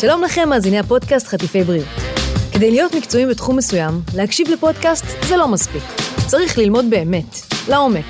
[0.00, 1.86] שלום לכם, מאזיני הפודקאסט חטיפי בריאות.
[2.52, 5.82] כדי להיות מקצועיים בתחום מסוים, להקשיב לפודקאסט זה לא מספיק.
[6.26, 7.24] צריך ללמוד באמת,
[7.68, 8.04] לעומק.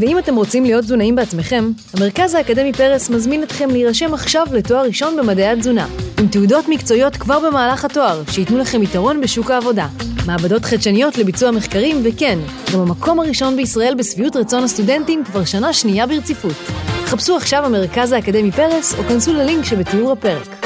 [0.00, 5.16] ואם אתם רוצים להיות תזונאים בעצמכם, המרכז האקדמי פרס מזמין אתכם להירשם עכשיו לתואר ראשון
[5.16, 5.86] במדעי התזונה,
[6.20, 9.86] עם תעודות מקצועיות כבר במהלך התואר, שייתנו לכם יתרון בשוק העבודה.
[10.26, 12.38] מעבדות חדשניות לביצוע מחקרים, וכן,
[12.72, 16.56] גם המקום הראשון בישראל בשביעות רצון הסטודנטים כבר שנה שנייה ברציפות.
[17.04, 20.64] חפשו עכשיו במרכז האקדמי פרס, או כנסו ללינק שבתיאור הפרק.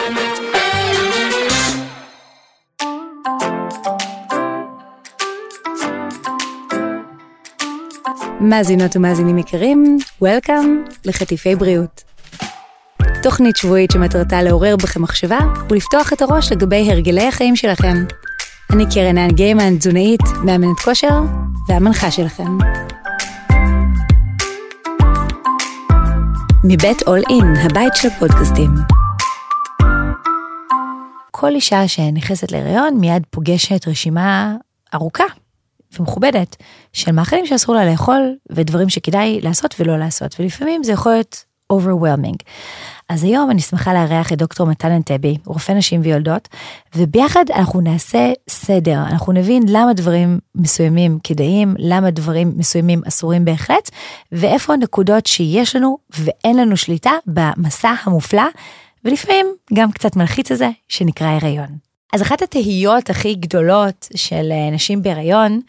[8.41, 12.05] מאזינות ומאזינים יקרים, Welcome לחטיפי בריאות.
[13.23, 15.38] תוכנית שבועית שמטרתה לעורר בכם מחשבה
[15.70, 17.95] ולפתוח את הראש לגבי הרגלי החיים שלכם.
[18.73, 21.20] אני קרן האן גיימן, תזונאית, מאמנת כושר
[21.69, 22.59] והמנחה שלכם.
[26.64, 28.70] מבית אול אין, הבית של הפודקאסטים.
[31.30, 34.55] כל אישה שנכנסת להיריון מיד פוגשת רשימה
[34.95, 35.25] ארוכה
[35.98, 36.56] ומכובדת
[36.92, 42.36] של מאכלים שאסור לה לאכול ודברים שכדאי לעשות ולא לעשות ולפעמים זה יכול להיות overwhelming.
[43.08, 46.48] אז היום אני שמחה לארח את דוקטור מתן אנטבי, רופא נשים ויולדות,
[46.97, 53.91] וביחד אנחנו נעשה סדר, אנחנו נבין למה דברים מסוימים כדאיים, למה דברים מסוימים אסורים בהחלט,
[54.33, 58.47] ואיפה הנקודות שיש לנו ואין לנו שליטה במסע המופלא,
[59.05, 61.88] ולפעמים גם קצת מלחיץ הזה, שנקרא הריון.
[62.12, 65.61] אז אחת התהיות הכי גדולות של אה, נשים בהיריון,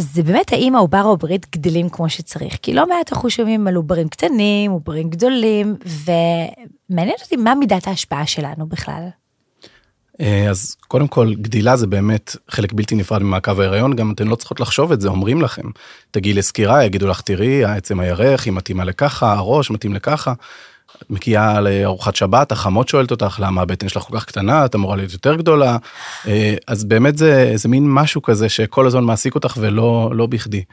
[0.00, 3.74] זה באמת האם העובר או העוברית גדלים כמו שצריך, כי לא מעט אנחנו שומעים על
[3.74, 9.08] עוברים קטנים, עוברים גדולים, ומעניין אותי מה מידת ההשפעה שלנו בכלל.
[10.20, 14.36] אה, אז קודם כל גדילה זה באמת חלק בלתי נפרד ממעקב ההיריון גם אתן לא
[14.36, 15.62] צריכות לחשוב את זה אומרים לכם.
[16.10, 20.32] תגיעי לסקירה יגידו לך תראי העצם הירך היא מתאימה לככה הראש מתאים לככה
[21.10, 25.12] מגיעה לארוחת שבת, החמות שואלת אותך למה הבטן שלך כל כך קטנה, את אמורה להיות
[25.12, 25.76] יותר גדולה.
[26.26, 30.64] אה, אז באמת זה, זה מין משהו כזה שכל הזמן מעסיק אותך ולא לא בכדי.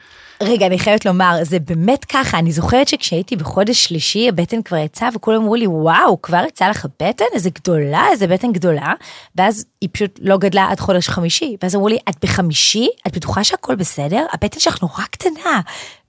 [0.42, 5.08] רגע, אני חייבת לומר, זה באמת ככה, אני זוכרת שכשהייתי בחודש שלישי, הבטן כבר יצאה,
[5.14, 7.24] וכולם אמרו לי, וואו, כבר יצאה לך בטן?
[7.34, 8.92] איזה גדולה, איזה בטן גדולה.
[9.36, 11.56] ואז היא פשוט לא גדלה עד חודש חמישי.
[11.62, 12.88] ואז אמרו לי, את בחמישי?
[13.06, 14.26] את בטוחה שהכל בסדר?
[14.32, 15.60] הבטן שלך נורא קטנה.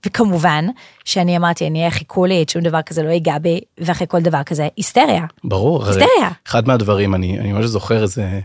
[0.06, 0.66] וכמובן,
[1.04, 4.42] שאני אמרתי, אני אהיה חיכו לי, שום דבר כזה לא ייגע בי, ואחרי כל דבר
[4.42, 5.24] כזה, היסטריה.
[5.44, 5.86] ברור.
[5.86, 6.30] היסטריה.
[6.46, 8.40] אחד מהדברים, אני, אני ממש זוכר איזה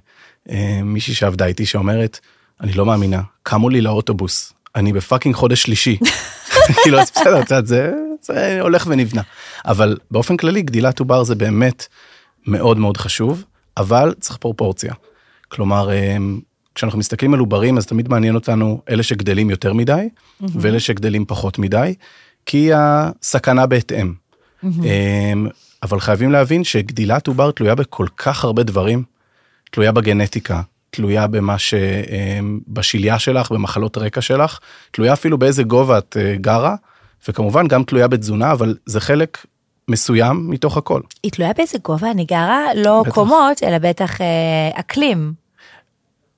[0.49, 2.19] אה, מישהי שעבדה איתי שאומרת,
[2.61, 5.97] אני לא מאמינה, קמו לי לאוטובוס, אני בפאקינג חודש שלישי.
[6.83, 7.91] כאילו, אז בסדר, את יודעת, זה,
[8.21, 9.21] זה הולך ונבנה.
[9.65, 11.87] אבל באופן כללי, גדילת עובר זה באמת
[12.47, 13.43] מאוד מאוד חשוב,
[13.77, 14.93] אבל צריך פרופורציה.
[15.47, 16.17] כלומר, אה,
[16.75, 20.45] כשאנחנו מסתכלים על עוברים, אז תמיד מעניין אותנו אלה שגדלים יותר מדי, mm-hmm.
[20.53, 21.95] ואלה שגדלים פחות מדי,
[22.45, 24.13] כי הסכנה בהתאם.
[24.63, 24.67] Mm-hmm.
[25.83, 29.03] אבל חייבים להבין שגדילת עובר תלויה בכל כך הרבה דברים,
[29.71, 30.61] תלויה בגנטיקה,
[30.95, 34.59] תלויה במה שבשליה שלך, במחלות רקע שלך,
[34.91, 36.75] תלויה אפילו באיזה גובה את אה, גרה,
[37.27, 39.45] וכמובן גם תלויה בתזונה, אבל זה חלק
[39.87, 41.01] מסוים מתוך הכל.
[41.23, 43.13] היא תלויה באיזה גובה אני גרה, לא בטח.
[43.13, 45.44] קומות, אלא בטח אה, אקלים.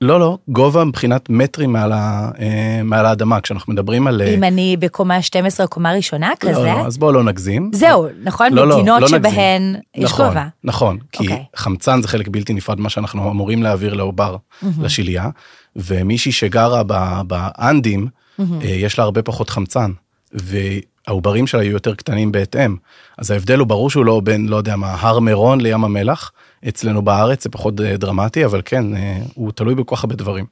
[0.00, 4.22] לא, לא, גובה מבחינת מטרים מעל, ה, אה, מעל האדמה, כשאנחנו מדברים על...
[4.22, 6.52] אם אני בקומה 12 קומה ראשונה כזה?
[6.52, 7.70] לא, לא, אז בואו לא נגזים.
[7.74, 8.52] זהו, נכון?
[8.52, 9.82] לא, מדינות לא, לא שבהן נגזים.
[9.94, 10.46] יש נכון, גובה.
[10.64, 11.30] נכון, כי okay.
[11.30, 11.44] אוקיי.
[11.56, 14.66] חמצן זה חלק בלתי נפרד מה שאנחנו אמורים להעביר לעובר, mm-hmm.
[14.82, 15.28] לשליה,
[15.76, 16.82] ומישהי שגרה
[17.26, 18.42] באנדים, mm-hmm.
[18.64, 19.90] יש לה הרבה פחות חמצן.
[20.32, 22.76] והעוברים שלה יהיו יותר קטנים בהתאם.
[23.18, 26.32] אז ההבדל הוא ברור שהוא לא בין, לא יודע מה, הר מירון לים המלח,
[26.68, 30.46] אצלנו בארץ זה פחות אה, דרמטי, אבל כן, אה, הוא תלוי בכל כך הרבה דברים.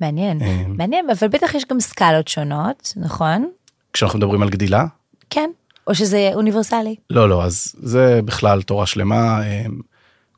[0.00, 3.50] מעניין, אה, מעניין, אבל בטח יש גם סקלות שונות, נכון?
[3.92, 4.84] כשאנחנו מדברים על גדילה?
[5.30, 5.50] כן,
[5.86, 6.96] או שזה אוניברסלי?
[7.10, 9.40] לא, לא, אז זה בכלל תורה שלמה.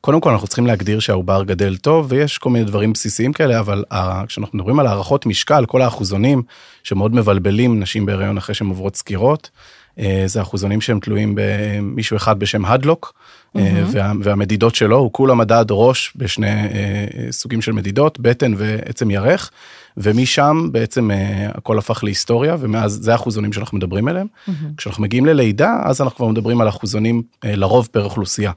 [0.05, 3.83] קודם כל אנחנו צריכים להגדיר שהעובר גדל טוב ויש כל מיני דברים בסיסיים כאלה אבל
[4.27, 6.43] כשאנחנו מדברים על הערכות משקל כל האחוזונים
[6.83, 9.49] שמאוד מבלבלים נשים בהריון אחרי שהן עוברות סקירות
[10.25, 13.59] זה אחוזונים שהם תלויים במישהו אחד בשם הדלוק mm-hmm.
[13.91, 19.51] וה, והמדידות שלו הוא כולה מדד ראש בשני אה, סוגים של מדידות בטן ועצם ירך
[19.97, 24.27] ומשם בעצם אה, הכל הפך להיסטוריה ומאז זה האחוזונים שאנחנו מדברים עליהם.
[24.27, 24.51] Mm-hmm.
[24.77, 28.51] כשאנחנו מגיעים ללידה אז אנחנו כבר מדברים על אחוזונים לרוב פר אוכלוסייה.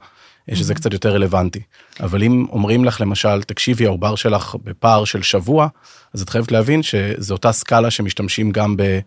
[0.53, 1.61] שזה קצת יותר רלוונטי.
[1.99, 5.67] אבל אם אומרים לך למשל, תקשיבי, העובר שלך בפער של שבוע,
[6.13, 8.99] אז את חייבת להבין שזו אותה סקאלה שמשתמשים גם ב...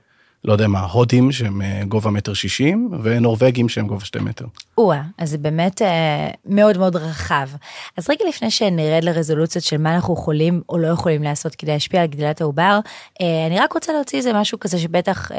[0.45, 4.45] לא יודע מה, הודים שהם אה, גובה מטר שישים, ונורבגים שהם גובה שתי מטר.
[4.79, 7.49] או-אה, אז זה באמת אה, מאוד מאוד רחב.
[7.97, 12.01] אז רגע לפני שנרד לרזולוציות של מה אנחנו יכולים או לא יכולים לעשות כדי להשפיע
[12.01, 12.81] על גדילת העובר,
[13.21, 15.39] אה, אני רק רוצה להוציא איזה משהו כזה שבטח אה,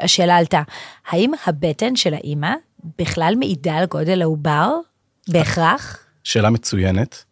[0.00, 0.62] השאלה עלתה,
[1.10, 2.52] האם הבטן של האימא
[2.98, 4.70] בכלל מעידה על גודל העובר
[5.28, 5.98] בהכרח?
[6.24, 7.24] שאלה מצוינת.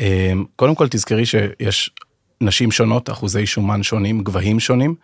[0.00, 1.90] אה, קודם כל תזכרי שיש
[2.40, 4.94] נשים שונות, אחוזי שומן שונים, גבהים שונים.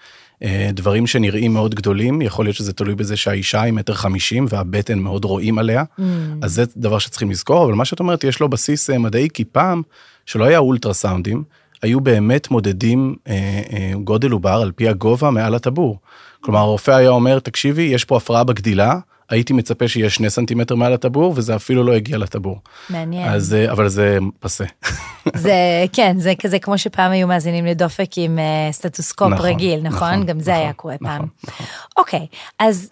[0.42, 4.98] אה, דברים שנראים מאוד גדולים, יכול להיות שזה תלוי בזה שהאישה היא מטר חמישים והבטן
[4.98, 6.02] מאוד רואים עליה, mm.
[6.42, 9.44] אז זה דבר שצריכים לזכור, אבל מה שאת אומרת, יש לו בסיס אה, מדעי, כי
[9.44, 9.82] פעם,
[10.26, 11.44] שלא היה אולטרסאונדים,
[11.82, 13.34] היו באמת מודדים אה,
[13.72, 15.98] אה, גודל עובר על פי הגובה מעל הטבור.
[16.40, 18.98] כלומר, הרופא היה אומר, תקשיבי, יש פה הפרעה בגדילה,
[19.30, 22.60] הייתי מצפה שיהיה שני סנטימטר מעל הטבור, וזה אפילו לא הגיע לטבור.
[22.90, 23.28] מעניין.
[23.28, 24.64] אז, אה, אבל זה פסה.
[25.34, 25.54] זה,
[25.92, 30.08] כן, זה כזה כמו שפעם היו מאזינים לדופק עם uh, סטטוסקופ נכון, רגיל, נכון?
[30.08, 31.26] נכון, גם זה נכון, היה קורה נכון, פעם.
[31.44, 31.66] נכון.
[31.96, 32.26] אוקיי,
[32.58, 32.90] אז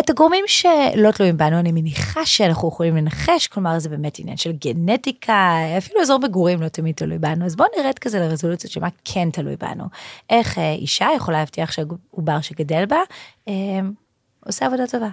[0.00, 4.52] את הגורמים שלא תלויים בנו, אני מניחה שאנחנו יכולים לנחש, כלומר זה באמת עניין של
[4.52, 8.88] גנטיקה, אפילו אזור מגורים לא תמיד תלוי בנו, אז בואו נרד כזה לרזולוציות של מה
[9.04, 9.84] כן תלוי בנו.
[10.30, 12.98] איך אה, אישה יכולה להבטיח שהעובר שגדל בה,
[13.48, 13.54] אה,
[14.46, 15.08] עושה עבודה טובה.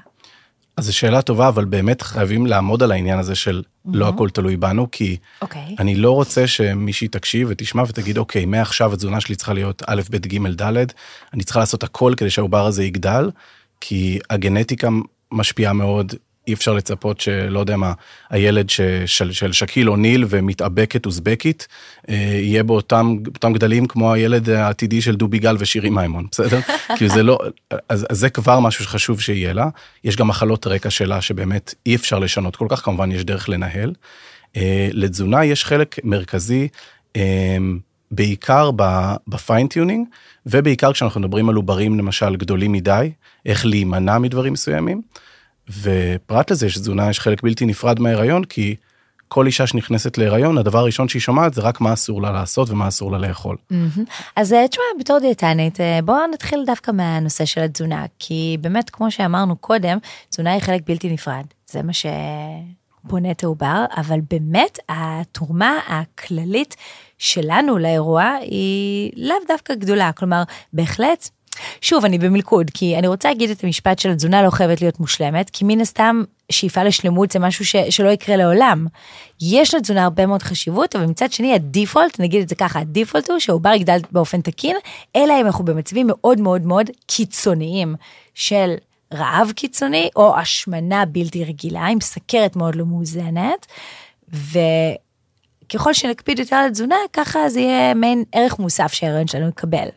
[0.77, 4.57] אז זו שאלה טובה, אבל באמת חייבים לעמוד על העניין הזה של לא הכל תלוי
[4.57, 5.75] בנו, כי אוקיי.
[5.79, 10.15] אני לא רוצה שמישהי תקשיב ותשמע ותגיד, אוקיי, מעכשיו התזונה שלי צריכה להיות א', ב',
[10.17, 10.85] ג', ד',
[11.33, 13.31] אני צריכה לעשות הכל כדי שהעובר הזה יגדל,
[13.81, 14.89] כי הגנטיקה
[15.31, 16.13] משפיעה מאוד,
[16.47, 17.93] אי אפשר לצפות שלא יודע מה,
[18.29, 21.67] הילד של, של שקיל אוניל ומתאבקת אוזבקית,
[22.09, 26.59] אה, יהיה באותם, באותם גדלים כמו הילד העתידי של דובי גל ושירי מימון, בסדר?
[26.97, 27.39] כי זה לא,
[27.89, 29.69] אז, אז זה כבר משהו שחשוב שיהיה לה.
[30.03, 33.93] יש גם מחלות רקע שלה שבאמת אי אפשר לשנות כל כך, כמובן יש דרך לנהל.
[34.55, 36.67] אה, לתזונה יש חלק מרכזי.
[37.15, 37.57] אה,
[38.11, 38.71] בעיקר
[39.27, 40.07] ב fine tuning,
[40.45, 43.11] ובעיקר כשאנחנו מדברים על עוברים למשל גדולים מדי,
[43.45, 45.01] איך להימנע מדברים מסוימים.
[45.81, 48.75] ופרט לזה שתזונה יש חלק בלתי נפרד מההיריון, כי
[49.27, 52.87] כל אישה שנכנסת להיריון, הדבר הראשון שהיא שומעת זה רק מה אסור לה לעשות ומה
[52.87, 53.57] אסור לה לאכול.
[54.35, 59.11] אז אה, תשמע, בתור דיאטנית, אה, בואו נתחיל דווקא מהנושא של התזונה, כי באמת, כמו
[59.11, 59.97] שאמרנו קודם,
[60.29, 61.45] תזונה היא חלק בלתי נפרד.
[61.71, 66.75] זה מה שבונה את העובר, אבל באמת התרומה הכללית
[67.17, 70.11] שלנו לאירוע היא לאו דווקא גדולה.
[70.11, 71.29] כלומר, בהחלט
[71.81, 75.49] שוב, אני במלכוד, כי אני רוצה להגיד את המשפט של התזונה לא חייבת להיות מושלמת,
[75.49, 78.87] כי מן הסתם שאיפה לשלמות זה משהו ש, שלא יקרה לעולם.
[79.41, 83.39] יש לתזונה הרבה מאוד חשיבות, אבל מצד שני הדיפולט, נגיד את זה ככה, הדיפולט הוא
[83.39, 84.75] שהעובר יגדל באופן תקין,
[85.15, 87.95] אלא אם אנחנו במצבים מאוד מאוד מאוד קיצוניים
[88.33, 88.75] של
[89.13, 93.65] רעב קיצוני, או השמנה בלתי רגילה, עם סכרת מאוד לא מאוזנת,
[94.29, 99.87] וככל שנקפיד יותר על התזונה, ככה זה יהיה מעין ערך מוסף שההיריון שלנו יקבל.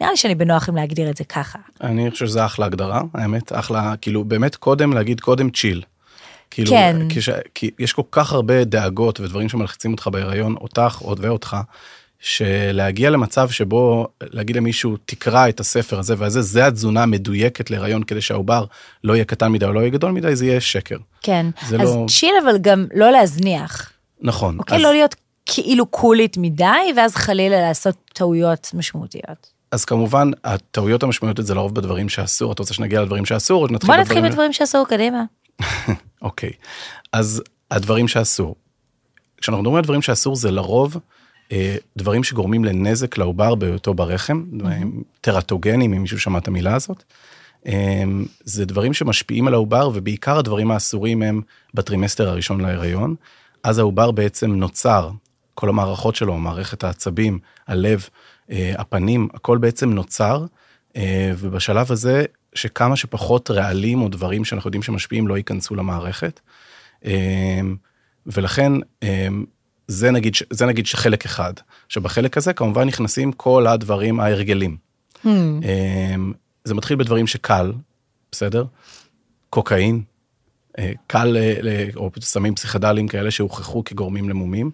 [0.00, 1.58] נראה לי שאני בנוח עם להגדיר את זה ככה.
[1.80, 5.82] אני חושב שזה אחלה הגדרה, האמת, אחלה, כאילו באמת קודם להגיד קודם צ'יל.
[6.50, 6.96] כאילו, כן.
[7.10, 11.56] כש, כי יש כל כך הרבה דאגות ודברים שמלחיצים אותך בהיריון, אותך עוד ואותך,
[12.20, 18.20] שלהגיע למצב שבו להגיד למישהו תקרא את הספר הזה והזה, זה התזונה המדויקת להיריון כדי
[18.20, 18.64] שהעובר
[19.04, 20.96] לא יהיה קטן מדי או לא יהיה גדול מדי, זה יהיה שקר.
[21.22, 23.92] כן, אז לא- צ'יל אבל גם לא להזניח.
[24.20, 24.58] נכון.
[24.58, 25.14] אוקיי, אז- לא להיות
[25.46, 26.64] כאילו קולית מדי,
[26.96, 29.53] ואז חלילה לעשות טעויות משמעותיות.
[29.74, 33.90] אז כמובן הטעויות המשמעותיות זה לרוב בדברים שאסור, את רוצה שנגיע לדברים שאסור או שנתחיל
[33.90, 35.24] בוא נתחיל בדברים- בדברים שאסור, קדימה.
[36.22, 36.50] אוקיי,
[37.12, 38.56] אז הדברים שאסור.
[39.36, 40.96] כשאנחנו מדברים על דברים שאסור זה לרוב
[41.52, 47.02] אה, דברים שגורמים לנזק לעובר בהיותו ברחם, דברים טרטוגנים, אם מישהו שמע את המילה הזאת.
[47.66, 48.02] אה,
[48.44, 51.40] זה דברים שמשפיעים על העובר ובעיקר הדברים האסורים הם
[51.74, 53.14] בטרימסטר הראשון להיריון.
[53.62, 55.10] אז העובר בעצם נוצר,
[55.54, 58.08] כל המערכות שלו, מערכת העצבים, הלב, אה,
[58.50, 60.44] הפנים, הכל בעצם נוצר,
[60.96, 62.24] אה, ובשלב הזה
[62.54, 66.40] שכמה שפחות רעלים או דברים שאנחנו יודעים שמשפיעים לא ייכנסו למערכת.
[67.04, 67.60] אה,
[68.26, 68.72] ולכן
[69.02, 69.28] אה,
[69.88, 71.52] זה נגיד, זה נגיד שחלק אחד.
[71.86, 74.76] עכשיו בחלק הזה כמובן נכנסים כל הדברים ההרגלים.
[75.24, 75.28] Hmm.
[75.64, 76.14] אה,
[76.64, 77.72] זה מתחיל בדברים שקל,
[78.32, 78.64] בסדר?
[79.50, 80.02] קוקאין,
[80.78, 84.70] אה, קל, אה, או סמים פסיכדליים כאלה שהוכחו כגורמים למומים.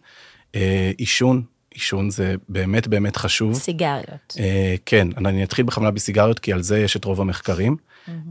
[0.55, 1.43] אה, עישון,
[1.75, 3.55] עישון זה באמת באמת חשוב.
[3.55, 4.37] סיגריות.
[4.39, 7.77] אה, כן, אני אתחיל בכוונה בסיגריות, כי על זה יש את רוב המחקרים.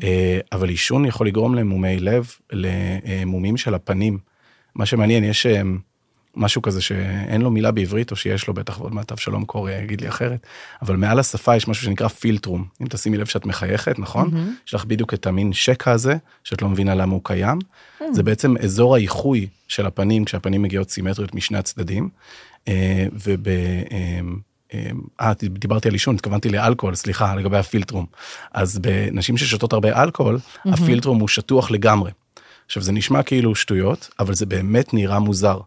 [0.04, 4.18] אה, אבל עישון יכול לגרום למומי לב, למומים של הפנים.
[4.76, 5.62] מה שמעניין, יש אה,
[6.36, 10.02] משהו כזה שאין לו מילה בעברית, או שיש לו בטח, ועוד מעט אבשלום קורא יגיד
[10.02, 10.48] לי אחרת,
[10.82, 12.66] אבל מעל השפה יש משהו שנקרא פילטרום.
[12.82, 14.32] אם תשימי לב שאת מחייכת, נכון?
[14.68, 17.60] יש לך בדיוק את המין שקע הזה, שאת לא מבינה למה הוא קיים.
[18.12, 22.10] זה בעצם אזור האיחוי של הפנים, כשהפנים מגיעות סימטריות משני הצדדים.
[22.70, 23.48] אה, וב...
[23.48, 24.20] אה,
[25.22, 28.06] אה, דיברתי על עישון, התכוונתי לאלכוהול, סליחה, לגבי הפילטרום.
[28.54, 32.12] אז בנשים ששותות הרבה אלכוהול, הפילטרום הוא שטוח לגמרי.
[32.66, 35.60] עכשיו, זה נשמע כאילו שטויות, אבל זה באמת נראה מוזר.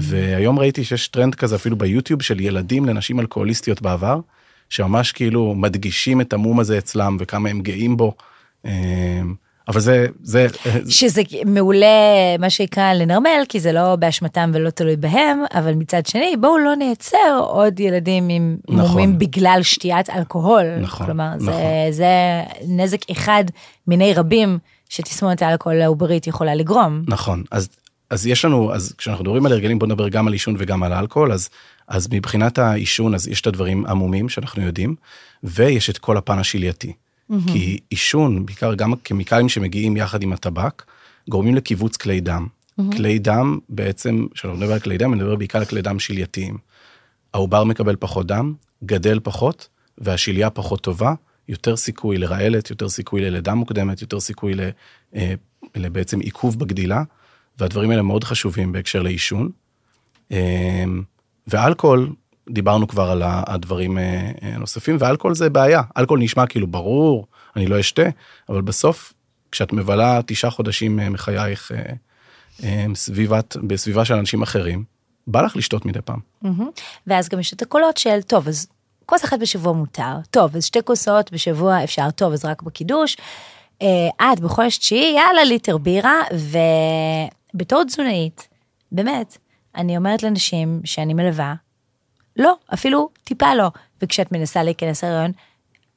[0.00, 4.20] והיום ראיתי שיש טרנד כזה אפילו ביוטיוב של ילדים לנשים אלכוהוליסטיות בעבר,
[4.68, 8.14] שממש כאילו מדגישים את המום הזה אצלם וכמה הם גאים בו.
[9.68, 10.46] אבל זה, זה,
[10.88, 11.86] שזה מעולה,
[12.38, 16.74] מה שנקרא, לנרמל, כי זה לא באשמתם ולא תלוי בהם, אבל מצד שני, בואו לא
[16.74, 18.90] נייצר עוד ילדים עם נכון.
[18.90, 20.76] מומים בגלל שתיית אלכוהול.
[20.80, 21.62] נכון, כלומר, זה, נכון.
[21.90, 22.06] זה
[22.68, 23.44] נזק אחד
[23.86, 24.58] מיני רבים
[24.88, 27.02] שתסמונת האלכוהול העוברית יכולה לגרום.
[27.08, 27.68] נכון, אז,
[28.10, 30.92] אז יש לנו, אז כשאנחנו מדברים על הרגלים, בוא נדבר גם על עישון וגם על
[30.92, 31.48] אלכוהול, אז,
[31.88, 34.94] אז מבחינת העישון, אז יש את הדברים עמומים שאנחנו יודעים,
[35.44, 36.92] ויש את כל הפן השלייתי.
[37.30, 37.52] Mm-hmm.
[37.52, 40.84] כי עישון, בעיקר גם הקמיקלים שמגיעים יחד עם הטבק,
[41.28, 42.46] גורמים לקיבוץ כלי דם.
[42.46, 42.96] Mm-hmm.
[42.96, 46.58] כלי דם, בעצם, כשאנחנו מדבר על כלי דם, אני מדבר בעיקר על כלי דם שלייתיים.
[47.34, 48.54] העובר מקבל פחות דם,
[48.84, 49.68] גדל פחות,
[49.98, 51.14] והשליה פחות טובה,
[51.48, 54.60] יותר סיכוי לרעלת, יותר סיכוי ללידה מוקדמת, יותר סיכוי ל,
[55.14, 55.34] אה,
[55.76, 57.02] לבעצם עיכוב בגדילה,
[57.58, 59.50] והדברים האלה מאוד חשובים בהקשר לעישון.
[60.32, 60.84] אה,
[61.46, 62.12] ואלכוהול,
[62.50, 64.02] דיברנו כבר על הדברים אה,
[64.42, 65.82] אה, הנוספים, ואלכוהול זה בעיה.
[65.96, 67.26] אלכוהול נשמע כאילו ברור,
[67.56, 68.02] אני לא אשתה,
[68.48, 69.12] אבל בסוף,
[69.52, 71.72] כשאת מבלה תשעה חודשים אה, מחייך
[72.94, 74.84] סביבת, בסביבה של אנשים אחרים,
[75.26, 76.18] בא לך לשתות מדי פעם.
[76.42, 76.68] מהמם.
[77.06, 78.66] ואז גם יש את הקולות של, טוב, אז
[79.06, 83.16] כוס אחת בשבוע מותר, טוב, אז שתי כוסות בשבוע אפשר, טוב, אז רק בקידוש.
[84.22, 86.22] את בחודש תשיעי, יאללה, ליטר בירה,
[87.54, 88.48] ובתור תזונאית,
[88.92, 89.38] באמת,
[89.74, 91.54] אני אומרת לאנשים שאני מלווה,
[92.36, 93.70] לא, אפילו טיפה לא.
[94.02, 95.32] וכשאת מנסה להיכנס להריון,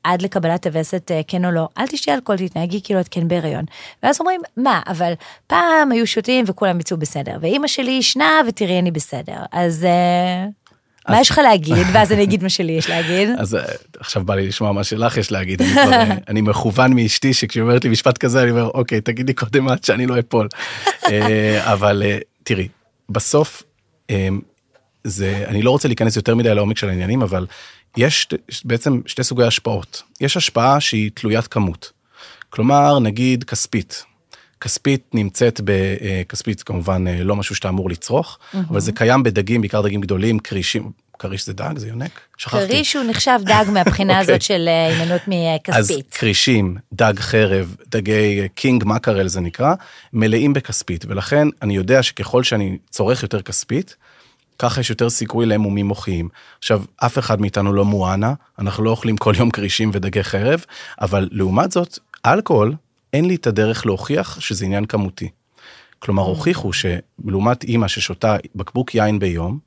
[0.04, 3.66] עד לקבלת הווסת אה, כן או לא, אל תשתי אלכוהול, תתנהגי כאילו את כן בהריון.
[4.04, 5.14] ואז אומרים, מה, אבל
[5.48, 9.38] פעם היו שותים וכולם יצאו בסדר, ואימא שלי ישנה ותראי אני בסדר.
[9.52, 10.46] אז אה,
[11.10, 11.88] מה אז- יש לך להגיד?
[11.94, 13.30] ואז אני אגיד מה שלי יש להגיד.
[13.38, 13.62] אז אה,
[14.00, 17.84] עכשיו בא לי לשמוע מה שלך יש להגיד, אני, כבר, אני מכוון מאשתי שכשהיא אומרת
[17.84, 20.48] לי משפט כזה אני אומר אוקיי תגידי קודם את שאני לא אפול.
[21.74, 22.04] אבל
[22.44, 22.68] תראי
[23.10, 23.64] בסוף
[25.04, 27.48] זה אני לא רוצה להיכנס יותר מדי לעומק של העניינים אבל
[27.98, 28.28] יש
[28.66, 31.92] בעצם שתי סוגי השפעות יש השפעה שהיא תלוית כמות.
[32.50, 34.04] כלומר נגיד כספית.
[34.62, 39.82] כספית נמצאת בכספית כמובן אה, לא משהו שאתה אמור לצרוך אבל זה קיים בדגים בעיקר
[39.82, 42.68] דגים גדולים כרישים כריש זה דג זה יונק שכחתי.
[42.68, 44.36] כריש הוא נחשב דג מהבחינה אוקיי.
[44.36, 45.22] הזאת של אה, הימנעות
[45.68, 46.14] אז מכספית.
[46.14, 49.74] כרישים, דג חרב, דגי king mackerel זה נקרא,
[50.14, 53.96] מלאים בכספית, ולכן אני יודע שככל שאני צורך יותר כספית,
[54.60, 56.30] ככה יש יותר סיכוי למומים מוחיים.
[56.60, 60.66] עכשיו, אף אחד מאיתנו לא מואנה, אנחנו לא אוכלים כל יום כרישים ודגי חרב,
[61.02, 62.76] אבל לעומת זאת, אלכוהול,
[63.14, 65.30] אין לי את הדרך להוכיח שזה עניין כמותי.
[66.00, 69.60] כלומר, הוכיחו שלעומת אימא ששותה בקבוק יין ביום,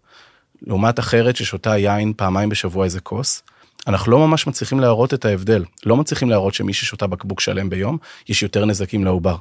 [0.62, 3.42] לעומת אחרת ששותה יין פעמיים בשבוע איזה כוס,
[3.86, 5.64] אנחנו לא ממש מצליחים להראות את ההבדל.
[5.86, 9.36] לא מצליחים להראות שמי ששותה בקבוק שלם ביום, יש יותר נזקים לעובר.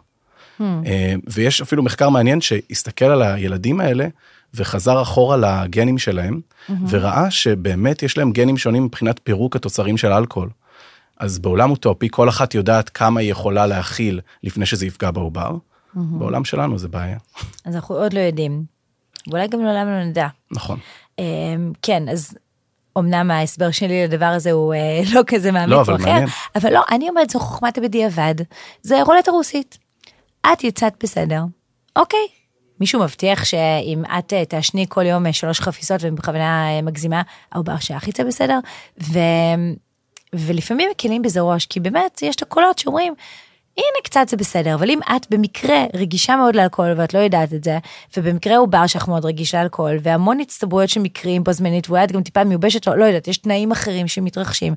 [0.62, 4.08] אה, ויש אפילו מחקר מעניין שהסתכל על הילדים האלה
[4.54, 6.42] וחזר אחורה לגנים שלהם,
[6.90, 10.50] וראה שבאמת יש להם גנים שונים מבחינת פירוק התוצרים של אלכוהול.
[11.18, 15.52] אז בעולם אוטופי כל אחת יודעת כמה היא יכולה להכיל לפני שזה יפגע בעובר.
[15.96, 17.18] בעולם שלנו זה בעיה.
[17.66, 18.64] אז אנחנו עוד לא יודעים.
[19.28, 20.28] ואולי גם לעולם לא נדע.
[20.52, 20.80] נכון.
[21.20, 21.26] אה,
[21.82, 22.38] כן, אז
[22.98, 26.28] אמנם ההסבר שלי לדבר הזה הוא אה, לא כזה מעמיק לא, אבל אחר, מעניין.
[26.56, 28.36] אבל לא, אני אומרת זו חוכמת הבדיעבד,
[28.82, 29.78] זה רולטה רוסית.
[30.54, 31.44] את יצאת בסדר,
[31.96, 32.41] אוקיי.
[32.82, 37.22] מישהו מבטיח שאם את אה, תעשני כל יום אה, שלוש חפיסות ובכוונה אה, מגזימה,
[37.52, 38.60] העובר שלך יצא בסדר?
[39.04, 39.20] ו...
[40.36, 43.14] ולפעמים מקלים בזה ראש, כי באמת יש את הקולות שאומרים,
[43.78, 47.64] הנה קצת זה בסדר, אבל אם את במקרה רגישה מאוד לאלכוהול ואת לא יודעת את
[47.64, 47.78] זה,
[48.18, 52.24] ובמקרה עובר שלך מאוד רגיש לאלכוהול, והמון הצטברויות של מקרים בו זמנית, ואולי את גם
[52.24, 54.74] טיפה מיובשת, לא, לא יודעת, יש תנאים אחרים שמתרחשים,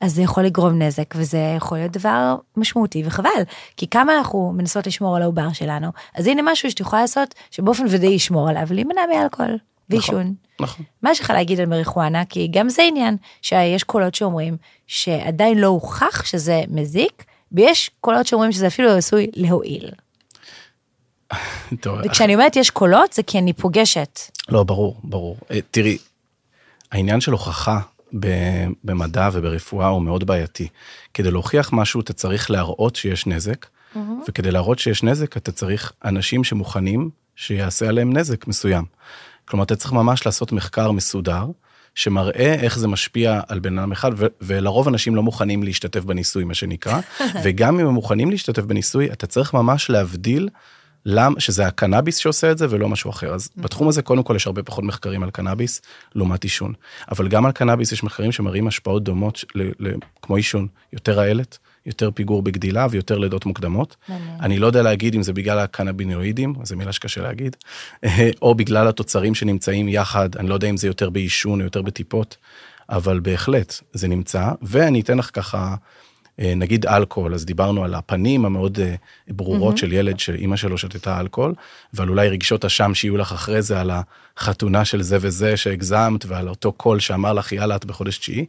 [0.00, 3.42] אז זה יכול לגרום נזק, וזה יכול להיות דבר משמעותי וחבל,
[3.76, 7.84] כי כמה אנחנו מנסות לשמור על העובר שלנו, אז הנה משהו שאת יכולה לעשות, שבאופן
[7.88, 9.58] ודאי ישמור עליו, להימנע מאלכוהול
[9.90, 10.34] ועישון.
[10.60, 10.84] נכון.
[11.02, 12.24] מה יש לך להגיד על מריחואנה?
[12.24, 18.52] כי גם זה עניין שיש קולות שאומרים שעדיין לא הוכח שזה מזיק, ויש קולות שאומרים
[18.52, 19.90] שזה אפילו עשוי להועיל.
[21.80, 24.20] טוב, וכשאני אומרת יש קולות זה כי אני פוגשת.
[24.48, 25.36] לא, ברור, ברור.
[25.50, 25.98] אה, תראי,
[26.92, 27.80] העניין של הוכחה
[28.84, 30.68] במדע וברפואה הוא מאוד בעייתי.
[31.14, 33.66] כדי להוכיח משהו אתה צריך להראות שיש נזק,
[34.28, 38.84] וכדי להראות שיש נזק אתה צריך אנשים שמוכנים שיעשה עליהם נזק מסוים.
[39.44, 41.46] כלומר, אתה צריך ממש לעשות מחקר מסודר,
[41.94, 46.44] שמראה איך זה משפיע על בן אדם אחד, ו- ולרוב אנשים לא מוכנים להשתתף בניסוי,
[46.44, 47.00] מה שנקרא,
[47.44, 50.48] וגם אם הם מוכנים להשתתף בניסוי, אתה צריך ממש להבדיל
[51.06, 53.34] למה, שזה הקנאביס שעושה את זה ולא משהו אחר.
[53.34, 55.82] אז בתחום הזה קודם כל יש הרבה פחות מחקרים על קנאביס
[56.14, 56.72] לעומת עישון.
[57.10, 61.58] אבל גם על קנאביס יש מחקרים שמראים השפעות דומות ל- ל- כמו עישון, יותר רעלת,
[61.86, 63.96] יותר פיגור בגדילה ויותר לידות מוקדמות.
[64.08, 64.40] מעניין.
[64.40, 67.56] אני לא יודע להגיד אם זה בגלל הקנבינואידים, זו מילה שקשה להגיד,
[68.42, 72.36] או בגלל התוצרים שנמצאים יחד, אני לא יודע אם זה יותר בעישון או יותר בטיפות,
[72.90, 75.74] אבל בהחלט זה נמצא, ואני אתן לך ככה
[76.40, 78.94] נגיד אלכוהול, אז דיברנו על הפנים המאוד אה,
[79.28, 79.80] ברורות mm-hmm.
[79.80, 81.54] של ילד שאימא שלו שתתה אלכוהול,
[81.94, 83.90] ועל אולי רגשות אשם שיהיו לך אחרי זה על
[84.36, 88.46] החתונה של זה וזה שהגזמת, ועל אותו קול שאמר לך יאללה את בחודש תשיעי.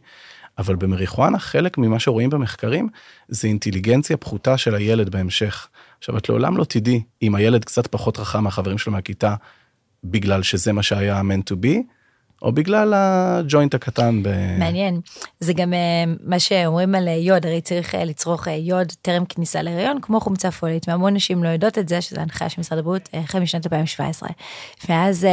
[0.58, 2.88] אבל במריחואנה חלק ממה שרואים במחקרים
[3.28, 5.68] זה אינטליגנציה פחותה של הילד בהמשך.
[5.98, 9.34] עכשיו את לעולם לא תדעי אם הילד קצת פחות חכם מהחברים שלו מהכיתה
[10.04, 11.76] בגלל שזה מה שהיה meant to be,
[12.42, 14.22] או בגלל הג'וינט הקטן.
[14.22, 14.28] ב...
[14.58, 15.00] מעניין.
[15.40, 19.62] זה גם אה, מה שאומרים על אה, יוד, הרי צריך אה, לצרוך יוד טרם כניסה
[19.62, 23.08] להריון, כמו חומצה פולית, והמון נשים לא יודעות את זה, שזו הנחיה של משרד הבריאות
[23.12, 24.28] החל משנת 2017.
[24.88, 25.26] ואז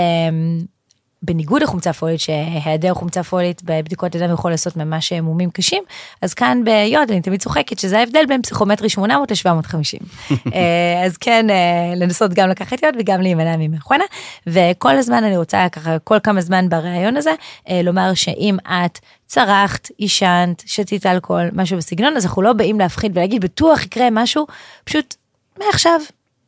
[1.24, 5.84] בניגוד לחומצה פולית, שהיעדר חומצה פולית בבדיקות אדם יכול לעשות ממש מומים קשים,
[6.22, 10.04] אז כאן ביוד אני תמיד צוחקת שזה ההבדל בין פסיכומטרי 800 ל-750.
[10.54, 14.04] אה, אז כן, אה, לנסות גם לקחת יוד וגם להימנע ממכונה,
[14.48, 17.32] וכל הזמן אני רוצה ככה, כל כמה זמן בריאיון הזה,
[17.70, 23.18] אה, לומר שאם את צרחת, עישנת, שתית אלכוהול, משהו בסגנון, אז אנחנו לא באים להפחיד
[23.18, 24.48] ולהגיד בטוח יקרה משהו,
[24.84, 25.16] פשוט
[25.60, 26.00] מעכשיו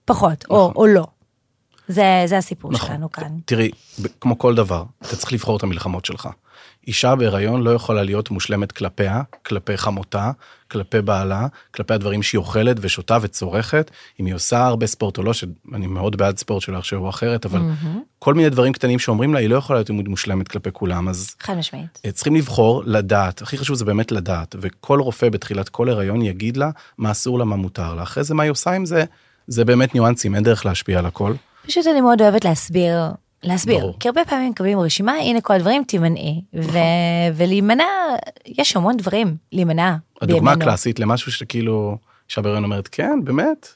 [0.06, 0.58] פחות, נכון.
[0.58, 1.06] או, או לא.
[1.92, 2.88] זה, זה הסיפור נכון.
[2.88, 3.38] שלנו כאן.
[3.46, 3.72] תראי,
[4.22, 6.30] כמו כל דבר, אתה צריך לבחור את המלחמות שלך.
[6.88, 10.32] אישה בהיריון לא יכולה להיות מושלמת כלפיה, כלפי חמותה,
[10.72, 15.34] כלפי בעלה, כלפי הדברים שהיא אוכלת ושותה וצורכת, אם היא עושה הרבה ספורט או לא,
[15.34, 17.88] שאני מאוד בעד ספורט שלא יחשבו אחרת, אבל mm-hmm.
[18.20, 21.36] כל מיני דברים קטנים שאומרים לה, היא לא יכולה להיות מושלמת כלפי כולם, אז...
[21.40, 22.00] חד משמעית.
[22.06, 26.58] אה, צריכים לבחור, לדעת, הכי חשוב זה באמת לדעת, וכל רופא בתחילת כל הריון יגיד
[26.58, 28.04] לה מה אסור לה, מה מותר לה.
[28.04, 29.04] אחרי זה מה היא עושה עם זה,
[29.48, 31.34] זה באמת ניואנסים, אין דרך להשפיע על הכל.
[31.68, 33.12] פשוט אני מאוד אוהבת להסביר,
[33.44, 34.00] להסביר, ברור.
[34.00, 37.84] כי הרבה פעמים מקבלים רשימה, הנה כל הדברים, תימנעי, ו- ולהימנע,
[38.46, 39.96] יש המון דברים להימנע.
[40.22, 41.98] הדוגמה הקלאסית למשהו שכאילו,
[42.30, 43.68] אישה בהריון אומרת, כן, באמת,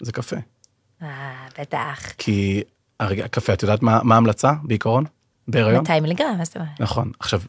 [0.00, 0.36] זה קפה.
[1.02, 1.08] אה,
[1.60, 2.12] בטח.
[2.18, 2.62] כי
[3.00, 5.04] הרגע, קפה, את יודעת מה, ההמלצה בעיקרון?
[5.48, 5.80] בהריון?
[5.80, 6.80] 200 מיליגרם, מה זאת אומרת?
[6.80, 7.12] נכון.
[7.20, 7.40] עכשיו,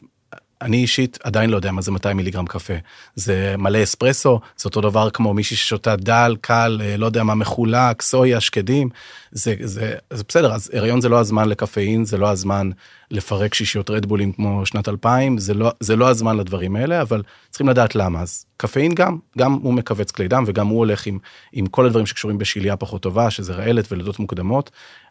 [0.62, 2.74] אני אישית עדיין לא יודע מה זה 200 מיליגרם קפה.
[3.14, 7.34] זה מלא אספרסו, זה אותו דבר כמו מישהי ששותה דל, קל, אה, לא יודע מה,
[7.34, 8.88] מחולק, סויה, שקדים.
[9.32, 12.70] זה, זה, זה בסדר, אז הריון זה לא הזמן לקפאין, זה לא הזמן
[13.10, 17.68] לפרק שישיות רדבולים כמו שנת 2000, זה לא, זה לא הזמן לדברים האלה, אבל צריכים
[17.68, 18.20] לדעת למה.
[18.20, 21.18] אז קפאין גם, גם הוא מכווץ כלי דם וגם הוא הולך עם,
[21.52, 24.70] עם כל הדברים שקשורים בשלייה פחות טובה, שזה רעלת ולידות מוקדמות,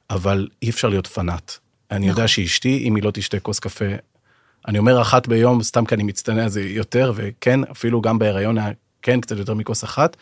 [0.10, 1.52] אבל אי אפשר להיות פנאט.
[1.92, 2.28] אני יודע נכון.
[2.28, 3.86] שאשתי, אם היא לא תשתה כוס קפה
[4.68, 8.58] אני אומר אחת ביום, סתם כי אני מצטנע זה יותר, וכן, אפילו גם בהיריון,
[9.02, 10.18] כן, קצת יותר מכוס אחת,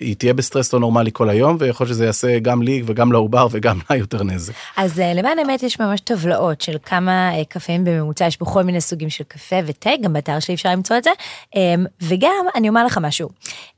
[0.00, 3.78] היא תהיה בסטרס לא נורמלי כל היום, ויכול שזה יעשה גם לי וגם לעובר וגם
[3.90, 4.52] לה יותר נזק.
[4.76, 8.80] אז אה, למען האמת יש ממש טבלאות של כמה אה, קפאים בממוצע, יש בכל מיני
[8.80, 11.10] סוגים של קפה ותה, גם באתר שלי אפשר למצוא את זה.
[11.54, 13.28] אמ, וגם, אני אומר לך משהו,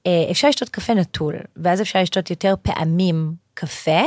[0.06, 4.00] אה, אפשר לשתות קפה נטול, ואז אפשר לשתות יותר פעמים קפה,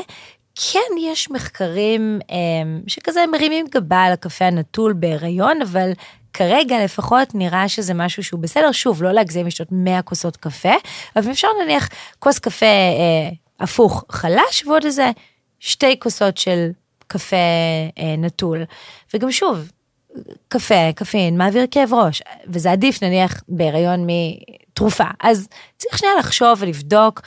[0.71, 5.91] כן יש מחקרים אמ, שכזה מרימים גבה על הקפה הנטול בהיריון, אבל
[6.33, 10.73] כרגע לפחות נראה שזה משהו שהוא בסדר, שוב, לא להגזים לשתות 100 כוסות קפה,
[11.15, 15.11] אבל אפשר נניח כוס קפה אה, הפוך חלש ועוד איזה
[15.59, 16.69] שתי כוסות של
[17.07, 17.35] קפה
[17.97, 18.63] אה, נטול.
[19.13, 19.71] וגם שוב,
[20.47, 25.03] קפה, קפין, מעביר כאב ראש, וזה עדיף נניח בהיריון מתרופה.
[25.19, 25.47] אז
[25.77, 27.21] צריך שנייה לחשוב ולבדוק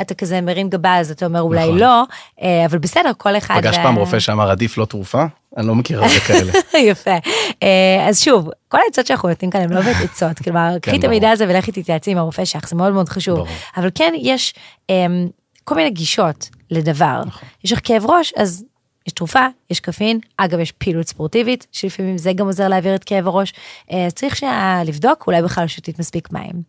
[0.00, 1.78] אתה כזה מרים גבה, אז אתה אומר אולי נכון.
[1.78, 2.02] לא,
[2.42, 3.54] אה, אבל בסדר, כל אחד...
[3.58, 5.24] פגש פעם רופא שאמר עדיף לא תרופה?
[5.56, 6.52] אני לא מכיר הרבה כאלה.
[6.90, 7.16] יפה.
[7.62, 10.98] אה, אז שוב, כל העצות שאנחנו נותנים כאן הן לא באמת עצות, כלומר, כן, קחי
[10.98, 13.48] את המידע הזה ולכי תתייעצי עם הרופא שלך, זה מאוד מאוד חשוב.
[13.76, 14.54] אבל כן, יש
[14.90, 15.28] אמ,
[15.64, 17.20] כל מיני גישות לדבר.
[17.26, 17.48] נכון.
[17.64, 18.64] יש לך כאב ראש, אז
[19.08, 23.26] יש תרופה, יש קפין, אגב יש פעילות ספורטיבית, שלפעמים זה גם עוזר להעביר את כאב
[23.26, 23.54] הראש,
[23.92, 26.62] אה, אז צריך שנייה לבדוק, אולי בכלל לא שתית מספיק מים.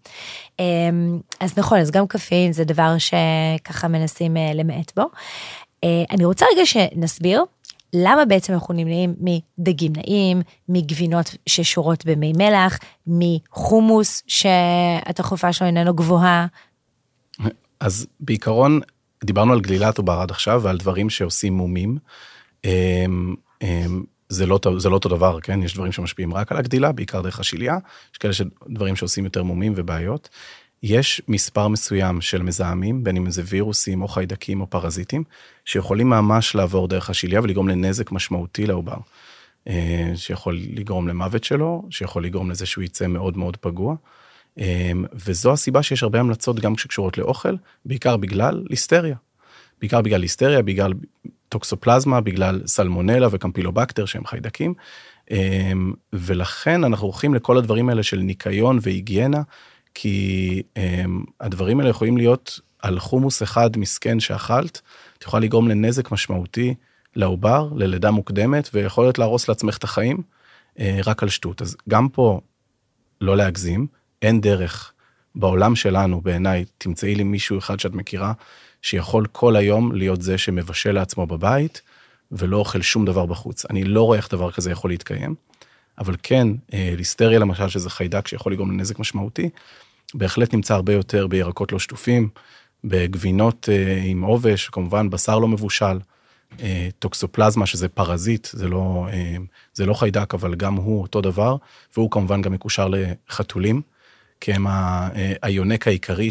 [0.60, 0.66] אה,
[1.40, 5.04] אז נכון, אז גם קפין זה דבר שככה מנסים אה, למעט בו.
[6.12, 7.44] אני רוצה רגע שנסביר
[7.94, 16.48] למה בעצם אנחנו נמנעים מדגים נעים, מגבינות ששורות במי מלח, מחומוס שהתחלופה שלו איננו גבוהה.
[17.80, 18.80] אז בעיקרון
[19.24, 21.98] דיברנו על גלילת עובר עד עכשיו ועל דברים שעושים מומים.
[22.66, 25.64] אמ, אמ, זה לא, זה לא אותו דבר, כן?
[25.64, 27.78] יש דברים שמשפיעים רק על הגדילה, בעיקר דרך השליה.
[28.14, 28.34] יש כאלה
[28.70, 30.30] דברים שעושים יותר מומים ובעיות.
[30.84, 35.24] יש מספר מסוים של מזהמים, בין אם זה וירוסים או חיידקים או פרזיטים,
[35.66, 38.98] שיכולים ממש לעבור דרך השליה ולגרום לנזק משמעותי לעובר.
[39.68, 43.96] אה, שיכול לגרום למוות שלו, שיכול לגרום לזה שהוא יצא מאוד מאוד פגוע.
[44.58, 49.16] אמ, וזו הסיבה שיש הרבה המלצות גם שקשורות לאוכל, בעיקר בגלל ליסטריה.
[49.82, 50.94] בעיקר בגלל ליסטריה, בגלל
[51.50, 54.74] טוקסופלזמה, בגלל סלמונלה וקמפילובקטר שהם חיידקים.
[55.32, 59.42] אמ, ולכן אנחנו הולכים לכל הדברים האלה של ניקיון והיגיינה,
[59.94, 64.82] כי אמ, הדברים האלה יכולים להיות על חומוס אחד מסכן שאכלת,
[65.18, 66.76] את יכולה לגרום לנזק משמעותי
[67.16, 70.18] לעובר, ללידה מוקדמת, ויכול להיות להרוס לעצמך את החיים
[70.80, 71.62] אה, רק על שטות.
[71.62, 72.42] אז גם פה
[73.22, 73.88] לא להגזים,
[74.22, 74.94] אין דרך
[75.36, 78.34] בעולם שלנו, בעיניי, תמצאי לי מישהו אחד שאת מכירה,
[78.82, 81.82] שיכול כל היום להיות זה שמבשל לעצמו בבית,
[82.32, 83.66] ולא אוכל שום דבר בחוץ.
[83.66, 85.36] אני לא רואה איך דבר כזה יכול להתקיים,
[85.98, 89.50] אבל כן, אה, ליסטריה למשל, שזה חיידק שיכול לגרום לנזק משמעותי,
[90.14, 92.30] בהחלט נמצא הרבה יותר בירקות לא שטופים,
[92.84, 96.00] בגבינות אה, עם עובש, כמובן בשר לא מבושל,
[96.60, 99.08] אה, טוקסופלזמה שזה פרזיט, זה לא,
[99.74, 101.56] זה לא חיידק, אבל גם הוא אותו דבר,
[101.98, 102.88] והוא כמובן גם מקושר
[103.30, 103.82] לחתולים,
[104.42, 104.66] כי הם
[105.42, 106.30] היונק העיקרי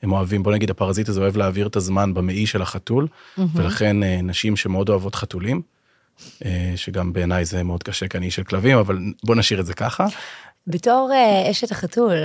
[0.00, 3.06] שהם אוהבים, בוא נגיד הפרזיט הזה אוהב להעביר את הזמן במעי של החתול,
[3.54, 5.62] ולכן אה, נשים שמאוד אוהבות חתולים,
[6.44, 9.66] אה, שגם בעיניי זה מאוד קשה כי אני איש של כלבים, אבל בוא נשאיר את
[9.66, 10.06] זה ככה.
[10.66, 12.16] בתור אה, אשת החתול,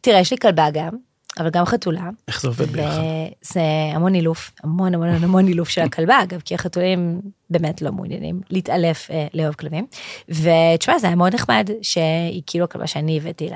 [0.00, 0.90] תראה, יש לי כלבה גם,
[1.38, 2.10] אבל גם חתולה.
[2.28, 3.00] איך זה עובד ביחד?
[3.44, 3.60] וזה
[3.94, 9.10] המון אילוף, המון המון המון אילוף של הכלבה, אגב, כי החתולים באמת לא מעוניינים להתעלף
[9.10, 9.86] אה, לאהוב כלבים.
[10.28, 13.48] ותשמע, זה היה מאוד נחמד שהיא כאילו הכלבה שאני הבאתי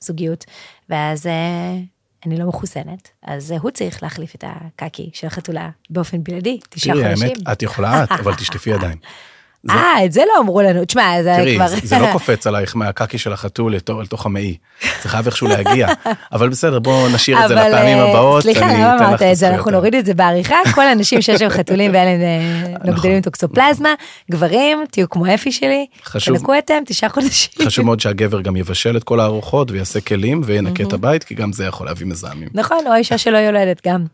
[0.00, 0.44] לזוגיות,
[0.88, 1.76] ואז אה,
[2.26, 7.08] אני לא מחוסנת, אז הוא צריך להחליף את הקקי של החתולה באופן בלעדי, תשעה תראי,
[7.08, 7.28] חודשים.
[7.28, 8.98] האמת, את יכולה את, אבל תשטפי ידיים.
[9.64, 11.68] זה- אה, את זה לא אמרו לנו, תשמע, זה תראי, כבר...
[11.68, 14.56] זה- זה לא קופץ עלייך מהקקי של החתול לתוך- המעי.
[15.02, 15.88] זה חייב איכשהו להגיע.
[16.32, 18.42] אבל בסדר, בואו נשאיר את זה לפעמים אה, הבאות.
[18.42, 19.48] סליחה, לך אמרת את זה?
[19.48, 20.56] אנחנו נוריד את זה בעריכה.
[20.74, 22.90] כל האנשים שיש להם חתולים ואין להם אה, נכון.
[22.90, 23.94] נוגדנים עם טוקסופלזמה,
[24.30, 25.86] גברים, תהיו כמו אפי שלי,
[26.24, 27.50] תנקו אתם, תשעה חודשים.
[27.66, 31.52] חשוב מאוד שהגבר גם יבשל את כל הארוחות ויעשה כלים וינקה את הבית, כי גם
[31.52, 32.48] זה יכול להביא מזהמים.
[32.54, 34.04] נכון, או אישה שלא יולדת גם.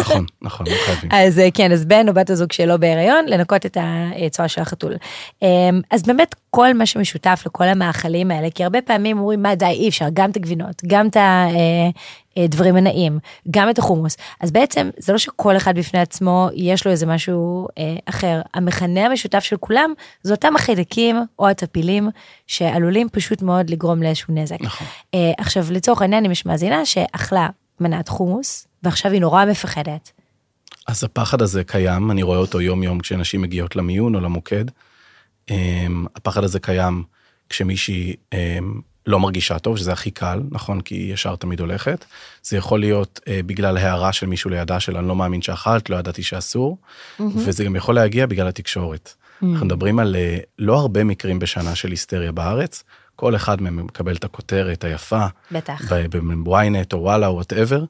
[0.00, 1.10] נכון, נכון, לא חייבים.
[1.12, 3.76] אז אה, כן, אז בן או בת הזוג שלו בהיריון, לנקות את
[4.26, 4.89] הצואה של החתול.
[5.42, 9.66] אמ, אז באמת כל מה שמשותף לכל המאכלים האלה, כי הרבה פעמים אומרים, מה די,
[9.66, 11.16] אי אפשר, גם את הגבינות, גם את
[12.36, 13.18] הדברים הנעים,
[13.50, 14.16] גם את החומוס.
[14.40, 18.40] אז בעצם זה לא שכל אחד בפני עצמו יש לו איזה משהו אה, אחר.
[18.54, 22.10] המכנה המשותף של כולם זה אותם החיידקים או הטפילים
[22.46, 24.60] שעלולים פשוט מאוד לגרום לאיזשהו נזק.
[24.60, 24.86] נכון.
[25.14, 27.48] אה, עכשיו, לצורך העניין, אם יש מאזינה שאכלה
[27.80, 30.19] מנת חומוס, ועכשיו היא נורא מפחדת.
[30.86, 34.64] אז הפחד הזה קיים, אני רואה אותו יום יום כשנשים מגיעות למיון או למוקד.
[35.50, 37.02] אמ, הפחד הזה קיים
[37.48, 40.80] כשמישהי אמ, לא מרגישה טוב, שזה הכי קל, נכון?
[40.80, 42.04] כי היא ישר תמיד הולכת.
[42.42, 45.96] זה יכול להיות אה, בגלל הערה של מישהו לידה של אני לא מאמין שאכלת, לא
[45.96, 46.78] ידעתי שאסור,
[47.20, 49.14] וזה גם יכול להגיע בגלל התקשורת.
[49.42, 52.84] אנחנו מדברים על אה, לא הרבה מקרים בשנה של ליסטריה בארץ,
[53.20, 55.92] כל אחד מהם מקבל את הכותרת היפה, בטח.
[55.92, 57.84] ב-ynet או וואלה או whatever,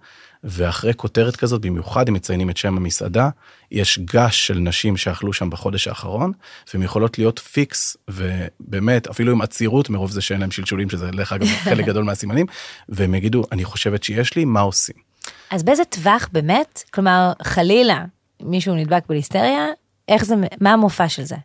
[0.44, 3.28] ואחרי כותרת כזאת, במיוחד אם מציינים את שם המסעדה,
[3.70, 6.32] יש גש של נשים שאכלו שם בחודש האחרון,
[6.74, 11.32] והן יכולות להיות פיקס, ובאמת, אפילו עם עצירות, מרוב זה שאין להם שלשולים, שזה דרך
[11.32, 12.46] אגב חלק גדול מהסימנים,
[12.88, 14.96] והם יגידו, אני חושבת שיש לי, מה עושים?
[15.50, 18.04] אז באיזה טווח באמת, כלומר, חלילה,
[18.42, 19.66] מישהו נדבק בליסטריה,
[20.08, 21.36] איך זה, מה המופע של זה?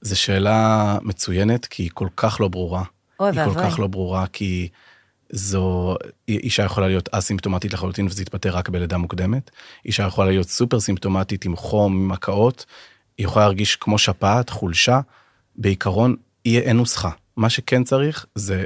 [0.00, 2.82] זו שאלה מצוינת, כי היא כל כך לא ברורה.
[3.24, 3.60] היא כל.
[3.70, 4.68] כך לא ברורה, כי
[5.30, 5.96] זו,
[6.28, 9.50] אישה יכולה להיות אסימפטומטית לחלוטין וזה יתפטר רק בלידה מוקדמת.
[9.84, 12.66] אישה יכולה להיות סופר סימפטומטית עם חום, עם הקאות.
[13.18, 15.00] היא יכולה להרגיש כמו שפעת, חולשה.
[15.56, 17.10] בעיקרון, אי, אין נוסחה.
[17.36, 18.64] מה שכן צריך זה,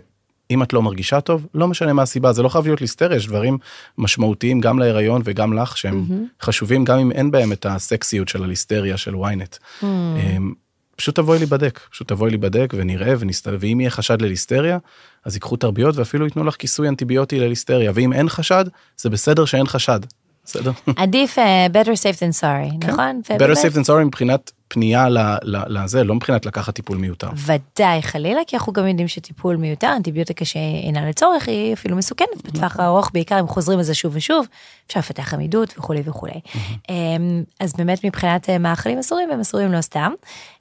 [0.50, 3.26] אם את לא מרגישה טוב, לא משנה מה הסיבה, זה לא חייב להיות ליסטריה, יש
[3.26, 3.58] דברים
[3.98, 6.04] משמעותיים גם להיריון וגם לך, שהם
[6.42, 9.58] חשובים גם אם אין בהם את הסקסיות של הליסטריה של ynet.
[9.82, 10.52] אמ,
[10.96, 14.78] פשוט תבואי להיבדק, פשוט תבואי להיבדק ונראה ונסתכל, ואם יהיה חשד לליסטריה,
[15.24, 18.64] אז ייקחו תרביות ואפילו ייתנו לך כיסוי אנטיביוטי לליסטריה, ואם אין חשד,
[18.96, 20.00] זה בסדר שאין חשד,
[20.46, 20.70] בסדר?
[20.96, 23.20] עדיף אה, better safe than sorry, נכון?
[23.24, 25.06] better ובאמת, safe than sorry מבחינת פנייה
[25.44, 27.28] לזה, לא מבחינת לקחת טיפול מיותר.
[27.36, 32.80] ודאי חלילה, כי אנחנו גם יודעים שטיפול מיותר, אנטיביוטיקה שאינה לצורך, היא אפילו מסוכנת בטווח
[32.80, 34.46] הארוך, בעיקר אם חוזרים על זה שוב ושוב,
[34.86, 36.40] אפשר לפתח עמידות וכולי וכולי.
[36.88, 40.12] אמ, אז באמת מבחינת אה, מאכלים אסורים, הם אסורים לא סתם.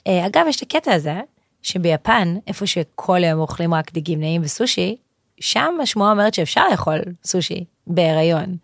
[0.08, 1.20] אה, אגב, יש את הקטע הזה,
[1.62, 4.96] שביפן, איפה שכל היום אוכלים רק דגים נעים וסושי,
[5.40, 8.58] שם השמועה אומרת שאפשר לאכול סושי בהיריון.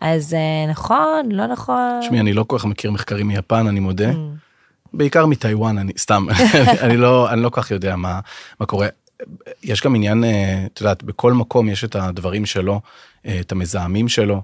[0.00, 2.00] אז אה, נכון, לא נכון.
[2.00, 4.10] תשמעי, אני לא כל כך מכיר מחקרים מיפן, אני מודה.
[4.10, 4.14] Mm.
[4.92, 6.26] בעיקר מטיוואן, אני סתם,
[6.84, 8.20] אני לא, אני לא כל כך יודע מה,
[8.60, 8.88] מה קורה.
[9.62, 12.80] יש גם עניין, אה, את יודעת, בכל מקום יש את הדברים שלו,
[13.26, 14.42] אה, את המזהמים שלו.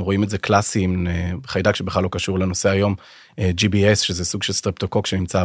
[0.00, 1.06] רואים את זה קלאסי עם
[1.46, 2.94] חיידק שבכלל לא קשור לנושא היום,
[3.38, 5.44] GBS, שזה סוג של סטרפטוקוק שנמצא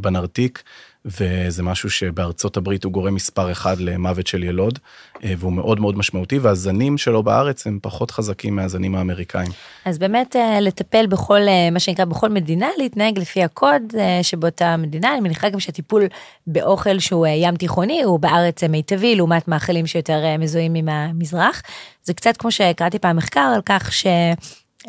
[0.00, 0.62] בנרתיק,
[1.04, 4.78] וזה משהו שבארצות הברית הוא גורם מספר אחד למוות של ילוד,
[5.24, 9.52] אה, והוא מאוד מאוד משמעותי, והזנים שלו בארץ הם פחות חזקים מהזנים האמריקאים.
[9.84, 13.82] אז באמת אה, לטפל בכל, אה, מה שנקרא, בכל מדינה, להתנהג לפי הקוד
[14.22, 15.12] שבאותה מדינה.
[15.12, 16.02] אני מניחה גם שהטיפול
[16.46, 21.62] באוכל שהוא ים תיכוני, הוא בארץ מיטבי, לעומת מאכלים שיותר מזוהים עם המזרח.
[22.04, 23.90] זה קצת כמו שקראתי פעם מחקר על כך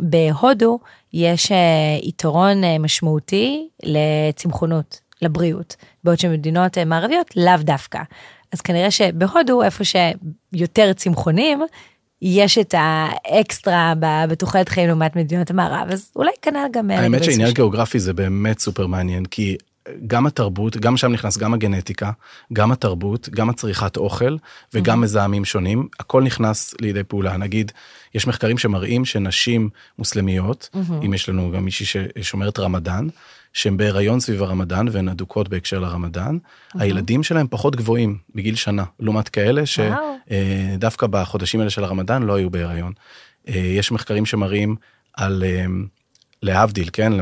[0.02, 0.80] שבהודו
[1.14, 1.58] יש אה,
[2.04, 5.03] יתרון משמעותי לצמחונות.
[5.24, 8.00] לבריאות, בעוד שמדינות אה, מערביות לאו דווקא.
[8.52, 11.62] אז כנראה שבהודו, איפה שיותר צמחונים,
[12.22, 13.94] יש את האקסטרה
[14.30, 16.92] בתוחלת חיים לעומת מדינות המערב, אז אולי כנ"ל גם...
[16.92, 17.54] אה, האמת שעניין סושי.
[17.54, 19.58] גיאוגרפי זה באמת סופר מעניין, כי
[20.08, 22.12] גם התרבות, גם שם נכנס גם הגנטיקה,
[22.54, 24.38] גם התרבות, גם הצריכת אוכל
[24.74, 27.38] וגם מזהמים שונים, הכל נכנס לידי פעולה.
[27.38, 27.72] נגיד,
[28.16, 30.70] יש מחקרים שמראים שנשים מוסלמיות,
[31.06, 33.08] אם יש לנו גם מישהי ששומרת רמדאן,
[33.54, 36.38] שהן בהיריון סביב הרמדאן והן אדוקות בהקשר לרמדאן,
[36.74, 39.62] הילדים שלהם פחות גבוהים בגיל שנה, לעומת כאלה.
[39.66, 42.94] שדווקא בחודשים האלה של הרמדאן לא היו בהיריון.
[43.48, 44.76] אה, יש מחקרים שמראים
[45.14, 45.66] על אה,
[46.42, 47.14] להבדיל, כן,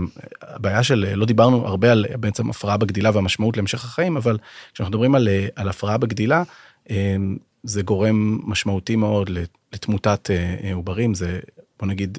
[0.42, 4.38] הבעיה של, לא דיברנו הרבה על בעצם הפרעה בגדילה והמשמעות להמשך החיים, אבל
[4.74, 6.44] כשאנחנו מדברים על, אה, על הפרעה בגדילה,
[6.90, 7.16] אה,
[7.64, 9.30] זה גורם משמעותי מאוד
[9.74, 11.40] לתמותת אה, אה, עוברים, זה
[11.80, 12.18] בוא נגיד,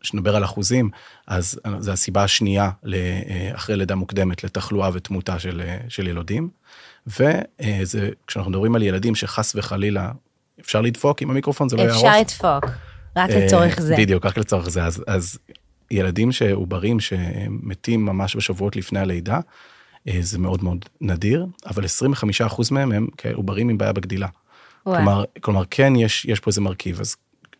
[0.00, 0.90] כשנדבר על אחוזים,
[1.26, 6.48] אז זה הסיבה השנייה אה, אחרי לידה מוקדמת לתחלואה ותמותה של, אה, של ילודים.
[7.06, 10.12] וזה, כשאנחנו מדברים על ילדים שחס וחלילה
[10.60, 12.04] אפשר לדפוק עם המיקרופון, זה לא יהרוס.
[12.04, 12.70] אפשר לדפוק,
[13.16, 13.96] רק לצורך אה, זה.
[13.98, 14.84] בדיוק, רק לצורך זה.
[14.84, 15.38] אז, אז
[15.90, 19.40] ילדים שעוברים שמתים ממש בשבועות לפני הלידה,
[20.20, 24.28] זה מאוד מאוד נדיר, אבל 25% מהם הם עוברים עם בעיה בגדילה.
[24.86, 24.96] וואו.
[24.96, 27.00] כלומר, כלומר, כן, יש, יש פה איזה מרכיב.
[27.00, 27.16] אז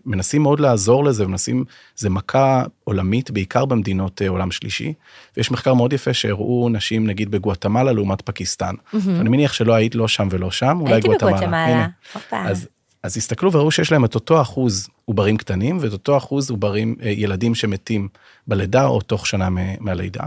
[0.06, 1.64] מנסים מאוד לעזור לזה, מנסים,
[1.96, 4.92] זה מכה עולמית, בעיקר במדינות אה, עולם שלישי.
[5.36, 8.74] ויש מחקר מאוד יפה שהראו נשים, נגיד, בגואטמלה לעומת פקיסטן.
[9.20, 11.32] אני מניח שלא היית לא שם ולא שם, אולי הייתי גואטמלה.
[11.32, 11.66] בגואטמלה.
[11.66, 11.88] הנה.
[12.14, 12.42] הופה.
[12.42, 12.68] אז,
[13.02, 17.10] אז הסתכלו וראו שיש להם את אותו אחוז עוברים קטנים ואת אותו אחוז עוברים, אה,
[17.10, 18.08] ילדים שמתים
[18.46, 20.24] בלידה או תוך שנה מ- מהלידה.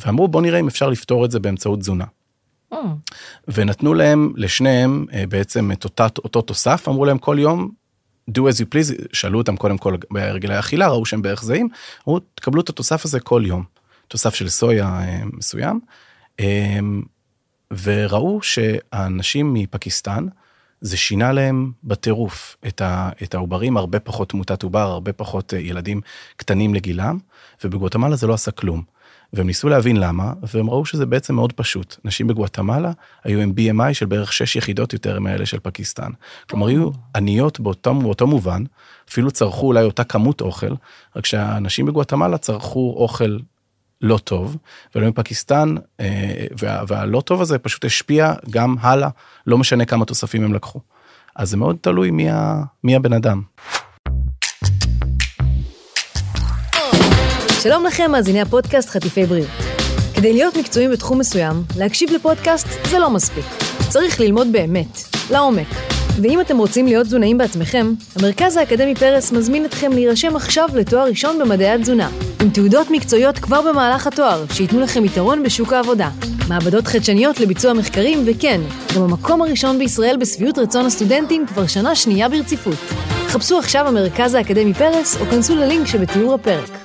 [0.00, 2.04] ואמרו בוא נראה אם אפשר לפתור את זה באמצעות תזונה.
[2.74, 2.76] Mm.
[3.48, 7.70] ונתנו להם, לשניהם, בעצם את אותה, אותו תוסף, אמרו להם כל יום,
[8.30, 11.68] do as you please, שאלו אותם קודם כל בהרגלי אכילה, ראו שהם בערך זהים,
[12.08, 13.64] אמרו, תקבלו את התוסף הזה כל יום,
[14.08, 15.80] תוסף של סויה אה, מסוים,
[16.40, 16.78] אה,
[17.82, 20.26] וראו שהאנשים מפקיסטן,
[20.80, 25.58] זה שינה להם בטירוף את, ה, את העוברים, הרבה פחות תמותת עובר, הרבה פחות אה,
[25.58, 26.00] ילדים
[26.36, 27.18] קטנים לגילם,
[27.64, 28.82] ובגואטמלה זה לא עשה כלום.
[29.34, 31.96] והם ניסו להבין למה, והם ראו שזה בעצם מאוד פשוט.
[32.04, 32.92] נשים בגואטמלה
[33.24, 36.10] היו עם BMI של בערך 6 יחידות יותר מאלה של פקיסטן.
[36.50, 38.62] כלומר, היו עניות באותו, באותו מובן,
[39.10, 40.74] אפילו צרכו אולי אותה כמות אוכל,
[41.16, 43.38] רק שהנשים בגואטמלה צרכו אוכל
[44.00, 44.56] לא טוב,
[44.94, 49.08] ולא מפקיסטן, אה, וה, והלא טוב הזה פשוט השפיע גם הלאה,
[49.46, 50.80] לא משנה כמה תוספים הם לקחו.
[51.36, 53.42] אז זה מאוד תלוי מי, ה, מי הבן אדם.
[57.64, 59.48] שלום לכם, מאזיני הפודקאסט חטיפי בריאות.
[60.14, 63.44] כדי להיות מקצועיים בתחום מסוים, להקשיב לפודקאסט זה לא מספיק.
[63.88, 64.98] צריך ללמוד באמת,
[65.30, 65.66] לעומק.
[66.22, 71.38] ואם אתם רוצים להיות תזונאים בעצמכם, המרכז האקדמי פרס מזמין אתכם להירשם עכשיו לתואר ראשון
[71.38, 72.10] במדעי התזונה,
[72.42, 76.10] עם תעודות מקצועיות כבר במהלך התואר, שייתנו לכם יתרון בשוק העבודה.
[76.48, 78.60] מעבדות חדשניות לביצוע מחקרים, וכן,
[78.96, 82.78] גם המקום הראשון בישראל בשביעות רצון הסטודנטים כבר שנה שנייה ברציפות.
[83.28, 86.83] חפשו עכשיו במרכז האקדמי פרס, או כנסו ללינק שבתיאור הפרק.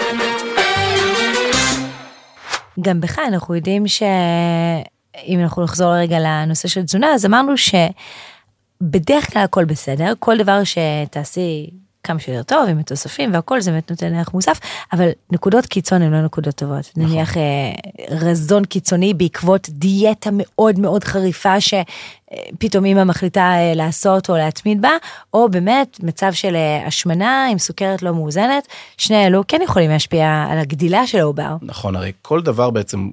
[2.82, 9.44] גם בך אנחנו יודעים שאם אנחנו נחזור רגע לנושא של תזונה אז אמרנו שבדרך כלל
[9.44, 11.70] הכל בסדר כל דבר שתעשי
[12.04, 14.60] כמה שיותר טוב עם התוספים והכל זה באמת נותן ערך מוסף
[14.94, 17.12] אבל נקודות קיצון הן לא נקודות טובות נכון.
[17.12, 17.44] נניח אה,
[18.10, 24.90] רזון קיצוני בעקבות דיאטה מאוד מאוד חריפה שפתאום אמא מחליטה אה, לעשות או להתמיד בה
[25.34, 30.46] או באמת מצב של אה, השמנה עם סוכרת לא מאוזנת שני אלו כן יכולים להשפיע
[30.50, 31.56] על הגדילה של העובר.
[31.62, 33.10] נכון, הרי כל דבר בעצם,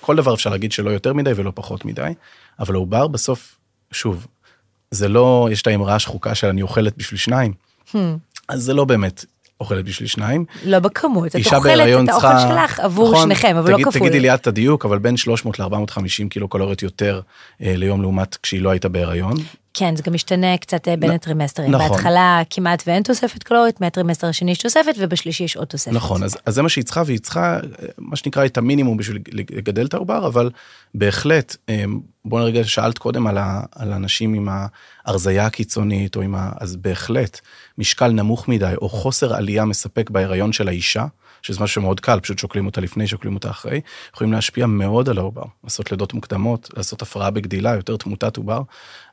[0.00, 2.12] כל דבר אפשר להגיד שלא יותר מדי ולא פחות מדי,
[2.60, 3.56] אבל העובר בסוף,
[3.92, 4.26] שוב,
[4.90, 7.52] זה לא, יש את האמרה השחוקה של אני אוכלת בשביל שניים,
[7.92, 8.18] Hmm.
[8.50, 9.24] אז זה לא באמת
[9.60, 10.44] אוכלת בשביל שניים.
[10.64, 14.08] לא בכמות, את אוכלת את האוכל שלך עבור נכון, שניכם, אבל תגיד, לא כפול.
[14.08, 17.20] תגידי לי את הדיוק, אבל בין 300 ל-450 קילו קלוריות יותר
[17.62, 19.34] אה, ליום לעומת כשהיא לא הייתה בהיריון.
[19.74, 21.70] כן, זה גם משתנה קצת אה, בין הטרימסטרים.
[21.70, 21.88] נכון.
[21.88, 25.92] בהתחלה כמעט ואין תוספת קלורית, מהטרימסטר השני יש תוספת, ובשלישי יש עוד תוספת.
[25.94, 27.60] נכון, אז, אז זה מה שהיא צריכה, והיא צריכה, אה,
[27.98, 30.50] מה שנקרא, את המינימום בשביל לגדל את העובר, אבל
[30.94, 31.84] בהחלט, אה,
[32.24, 34.48] בוא נרגע, שאלת קודם על, ה, על אנשים עם
[35.04, 36.50] ההרזייה הקיצונית, או עם ה...
[36.60, 37.40] אז בהחלט,
[37.78, 41.06] משקל נמוך מדי, או חוסר עלייה מספק בהיריון של האישה,
[41.42, 43.80] שזה משהו שמאוד קל, פשוט שוקלים אותה לפני, שוקלים אותה אחרי,
[44.14, 48.62] יכולים להשפיע מאוד על העובר, לעשות לידות מוקדמות, לעשות הפרעה בגדילה, יותר תמותת עובר,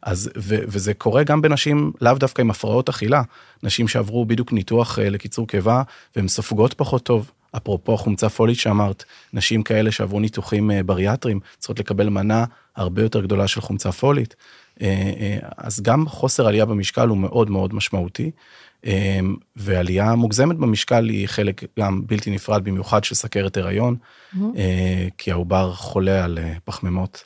[0.04, 3.22] אז, ו, וזה קורה גם בנשים, לאו דווקא עם הפרעות אכילה,
[3.64, 5.84] נשים שעברו בדיוק ניתוח אה, לקיצור קיבה,
[6.16, 7.32] והן סופגות פחות טוב.
[7.58, 13.22] אפרופו חומצה פולית שאמרת, נשים כאלה שעברו ניתוחים אה, בריאטריים צריכות לקבל מנה הרבה יותר
[13.22, 14.36] גדולה של חומצה פולית.
[15.58, 18.32] אז גם חוסר עלייה במשקל הוא מאוד מאוד משמעותי.
[19.56, 24.38] ועלייה מוגזמת במשקל היא חלק גם בלתי נפרד במיוחד של סכרת הריון, mm-hmm.
[25.18, 27.24] כי העובר חולה על פחמימות,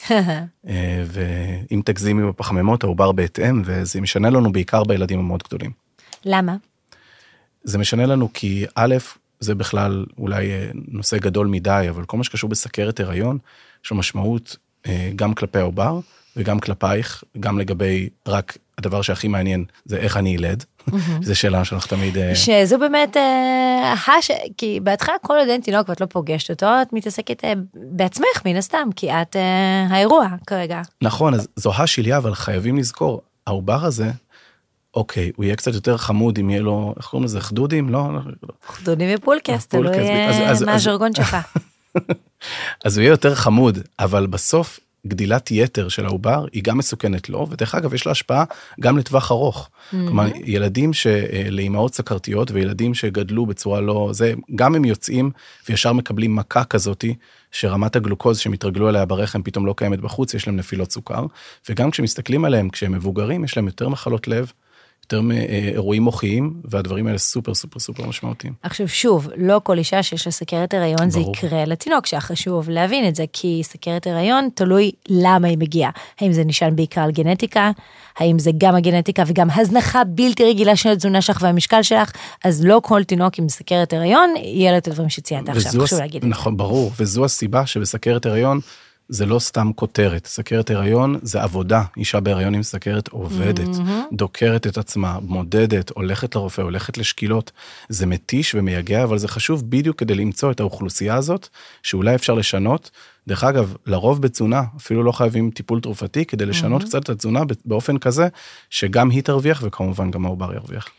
[1.05, 5.71] ואם תגזימי בפחמימות העובר בהתאם, וזה משנה לנו בעיקר בילדים המאוד גדולים.
[6.25, 6.55] למה?
[7.63, 8.95] זה משנה לנו כי א',
[9.39, 13.37] זה בכלל אולי נושא גדול מדי, אבל כל מה שקשור בסכרת הריון,
[13.85, 14.55] יש לו משמעות
[15.15, 15.99] גם כלפי העובר
[16.37, 20.63] וגם כלפייך, גם לגבי רק הדבר שהכי מעניין זה איך אני ילד,
[21.21, 22.17] זו שאלה שלך תמיד.
[22.33, 23.17] שזו באמת,
[24.07, 24.31] הש...
[24.57, 27.43] כי בהתחלה כל עוד אין תינוק ואת לא פוגשת אותו, את מתעסקת
[27.75, 29.35] בעצמך מן הסתם, כי את
[29.89, 30.81] האירוע כרגע.
[31.01, 34.11] נכון, אז זו השליה, אבל חייבים לזכור, העובר הזה,
[34.93, 37.89] אוקיי, הוא יהיה קצת יותר חמוד אם יהיה לו, איך קוראים לזה, חדודים?
[37.89, 38.09] לא?
[38.67, 39.97] חדודים ופולקס, תלוי
[40.65, 41.37] מה הז'רגון שלך.
[42.85, 47.47] אז הוא יהיה יותר חמוד, אבל בסוף גדילת יתר של העובר היא גם מסוכנת לו,
[47.49, 48.43] ודרך אגב יש לה השפעה
[48.79, 49.69] גם לטווח ארוך.
[49.69, 49.95] Mm-hmm.
[49.95, 55.31] כלומר, ילדים שלאימהות סכרתיות וילדים שגדלו בצורה לא, זה, גם הם יוצאים
[55.69, 57.15] וישר מקבלים מכה כזאתי,
[57.51, 61.25] שרמת הגלוקוז שהם התרגלו אליה ברחם פתאום לא קיימת בחוץ, יש להם נפילות סוכר,
[61.69, 64.51] וגם כשמסתכלים עליהם כשהם מבוגרים, יש להם יותר מחלות לב,
[65.13, 68.53] יותר מאירועים מוחיים, והדברים האלה סופר סופר סופר משמעותיים.
[68.63, 71.09] עכשיו שוב, לא כל אישה שיש לה סכרת הריון ברור.
[71.09, 75.91] זה יקרה לתינוק שלה, חשוב להבין את זה, כי סכרת הריון תלוי למה היא מגיעה.
[76.19, 77.71] האם זה נשען בעיקר על גנטיקה,
[78.17, 82.11] האם זה גם הגנטיקה וגם הזנחה בלתי רגילה של התזונה שלך והמשקל שלך,
[82.43, 86.15] אז לא כל תינוק עם סכרת הריון יהיה לו את הדברים שציינת עכשיו, חשוב להגיד
[86.15, 86.27] את זה.
[86.27, 88.59] נכון, ברור, וזו הסיבה שבסכרת הריון,
[89.11, 94.13] זה לא סתם כותרת, סכרת הריון זה עבודה, אישה בהריון עם סכרת עובדת, mm-hmm.
[94.13, 97.51] דוקרת את עצמה, מודדת, הולכת לרופא, הולכת לשקילות,
[97.89, 101.47] זה מתיש ומייגע, אבל זה חשוב בדיוק כדי למצוא את האוכלוסייה הזאת,
[101.83, 102.91] שאולי אפשר לשנות.
[103.27, 106.85] דרך אגב, לרוב בתזונה, אפילו לא חייבים טיפול תרופתי, כדי לשנות mm-hmm.
[106.85, 108.27] קצת את התזונה באופן כזה,
[108.69, 110.89] שגם היא תרוויח וכמובן גם העובר ירוויח.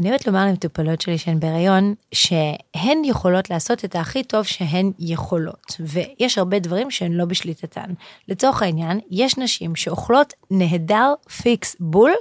[0.00, 5.76] אני אוהבת לומר למטופלות שלי שהן בהיריון, שהן יכולות לעשות את הכי טוב שהן יכולות,
[5.80, 7.90] ויש הרבה דברים שהן לא בשליטתן.
[8.28, 12.12] לצורך העניין, יש נשים שאוכלות נהדר פיקס בול,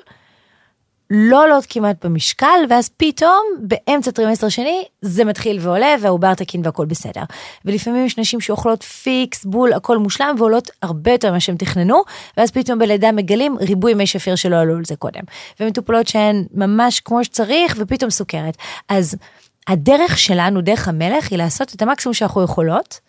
[1.12, 6.86] לא עולות כמעט במשקל, ואז פתאום באמצע טרימסטר שני זה מתחיל ועולה והעובר תקין והכל
[6.86, 7.22] בסדר.
[7.66, 12.02] ולפעמים יש נשים שאוכלות פיקס, בול, הכל מושלם ועולות הרבה יותר ממה שהם תכננו,
[12.38, 15.22] ואז פתאום בלידה מגלים ריבוי מי שפיר שלא עלו על זה קודם.
[15.60, 18.58] ומטופלות שהן ממש כמו שצריך ופתאום סוכרת.
[18.90, 19.16] אז
[19.68, 23.00] הדרך שלנו, דרך המלך, היא לעשות את המקסימום שאנחנו יכולות,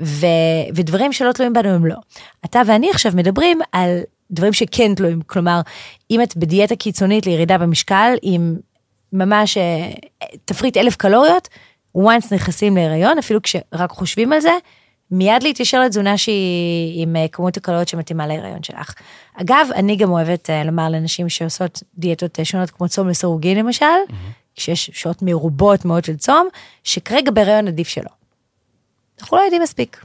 [0.00, 0.26] ו...
[0.74, 1.96] ודברים שלא תלויים בנו הם לא.
[2.44, 4.00] אתה ואני עכשיו מדברים על
[4.32, 5.60] דברים שכן תלויים, כלומר,
[6.10, 8.56] אם את בדיאטה קיצונית לירידה במשקל, עם
[9.12, 9.90] ממש אה,
[10.44, 11.48] תפריט אלף קלוריות,
[11.98, 14.52] once נכנסים להיריון, אפילו כשרק חושבים על זה,
[15.10, 18.94] מיד להתיישר לתזונה שהיא עם אה, כמות הקלוריות שמתאימה להיריון שלך.
[19.34, 24.14] אגב, אני גם אוהבת אה, לומר לנשים שעושות דיאטות שונות כמו צום לסירוגין למשל, mm-hmm.
[24.54, 26.48] כשיש שעות מרובות מאוד של צום,
[26.84, 28.10] שכרגע בהיריון עדיף שלא.
[29.20, 30.04] אנחנו לא יודעים מספיק.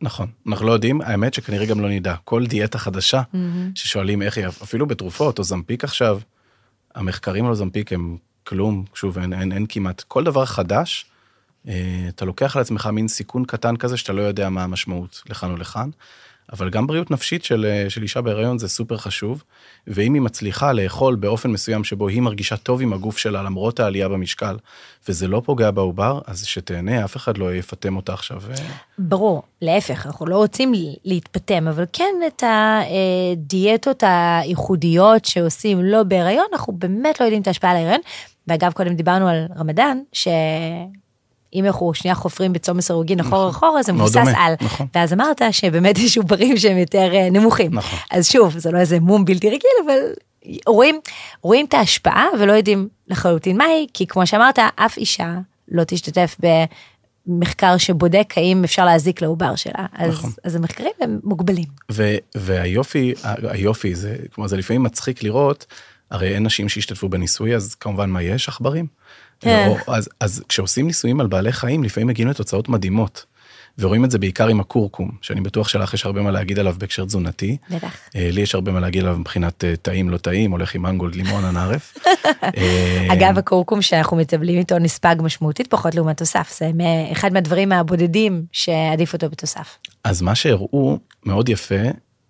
[0.00, 2.14] נכון, אנחנו לא יודעים, האמת שכנראה גם לא נדע.
[2.24, 3.36] כל דיאטה חדשה mm-hmm.
[3.74, 6.20] ששואלים איך היא, אפילו בתרופות, או זמפיק עכשיו,
[6.94, 11.06] המחקרים על זמפיק הם כלום, שוב, אין, אין, אין כמעט, כל דבר חדש,
[11.68, 15.50] אה, אתה לוקח על עצמך מין סיכון קטן כזה שאתה לא יודע מה המשמעות לכאן
[15.50, 15.90] או לכאן.
[16.52, 19.42] אבל גם בריאות נפשית של, אה, של אישה בהיריון זה סופר חשוב,
[19.86, 24.08] ואם היא מצליחה לאכול באופן מסוים שבו היא מרגישה טוב עם הגוף שלה למרות העלייה
[24.08, 24.56] במשקל,
[25.08, 28.42] וזה לא פוגע בעובר, אז שתהנה, אף אחד לא יפטם אותה עכשיו.
[28.50, 28.54] אה.
[28.98, 30.72] ברור, להפך, אנחנו לא רוצים
[31.04, 37.70] להתפטם, אבל כן את הדיאטות הייחודיות שעושים לא בהיריון, אנחנו באמת לא יודעים את ההשפעה
[37.70, 38.00] על ההיריון.
[38.48, 40.28] ואגב, קודם דיברנו על רמדאן, ש...
[41.56, 43.68] אם אנחנו שנייה חופרים בצום מסרוגין אחורה נכון.
[43.68, 44.54] אחורה, זה מבוסס על.
[44.60, 44.86] נכון.
[44.94, 47.74] ואז אמרת שבאמת יש עוברים שהם יותר אה, נמוכים.
[47.74, 47.98] נכון.
[48.10, 49.98] אז שוב, זה לא איזה מום בלתי רגיל, אבל
[50.66, 51.00] רואים,
[51.42, 55.34] רואים את ההשפעה ולא יודעים לחלוטין מהי, כי כמו שאמרת, אף אישה
[55.68, 56.36] לא תשתתף
[57.26, 59.86] במחקר שבודק האם אפשר להזיק לעובר שלה.
[59.92, 60.30] אז, נכון.
[60.44, 61.68] אז המחקרים הם מוגבלים.
[61.92, 65.66] ו, והיופי, היופי זה, כלומר זה לפעמים מצחיק לראות,
[66.10, 68.48] הרי אין נשים שהשתתפו בניסוי, אז כמובן מה יש?
[68.48, 68.86] עכברים.
[69.40, 69.68] כן.
[69.86, 73.26] לא, אז, אז כשעושים ניסויים על בעלי חיים, לפעמים מגיעים לתוצאות מדהימות.
[73.78, 77.04] ורואים את זה בעיקר עם הכורכום, שאני בטוח שלך יש הרבה מה להגיד עליו בהקשר
[77.04, 77.56] תזונתי.
[77.70, 77.96] בטח.
[78.16, 81.14] אה, לי יש הרבה מה להגיד עליו מבחינת אה, טעים לא טעים, הולך עם מנגולד
[81.14, 81.94] לימון הנערף.
[82.42, 86.70] אה, אגב, הכורכום שאנחנו מטבלים איתו נספג משמעותית פחות לעומת תוסף, זה
[87.12, 89.78] אחד מהדברים הבודדים שעדיף אותו בתוסף.
[90.04, 91.82] אז מה שהראו מאוד יפה,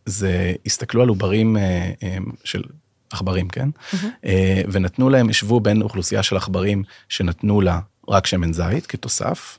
[0.06, 1.56] זה הסתכלו על עוברים
[2.44, 2.62] של
[3.10, 3.68] עכברים, כן?
[3.68, 4.26] Mm-hmm.
[4.72, 9.58] ונתנו להם, השוו בין אוכלוסייה של עכברים שנתנו לה רק שמן זית כתוסף,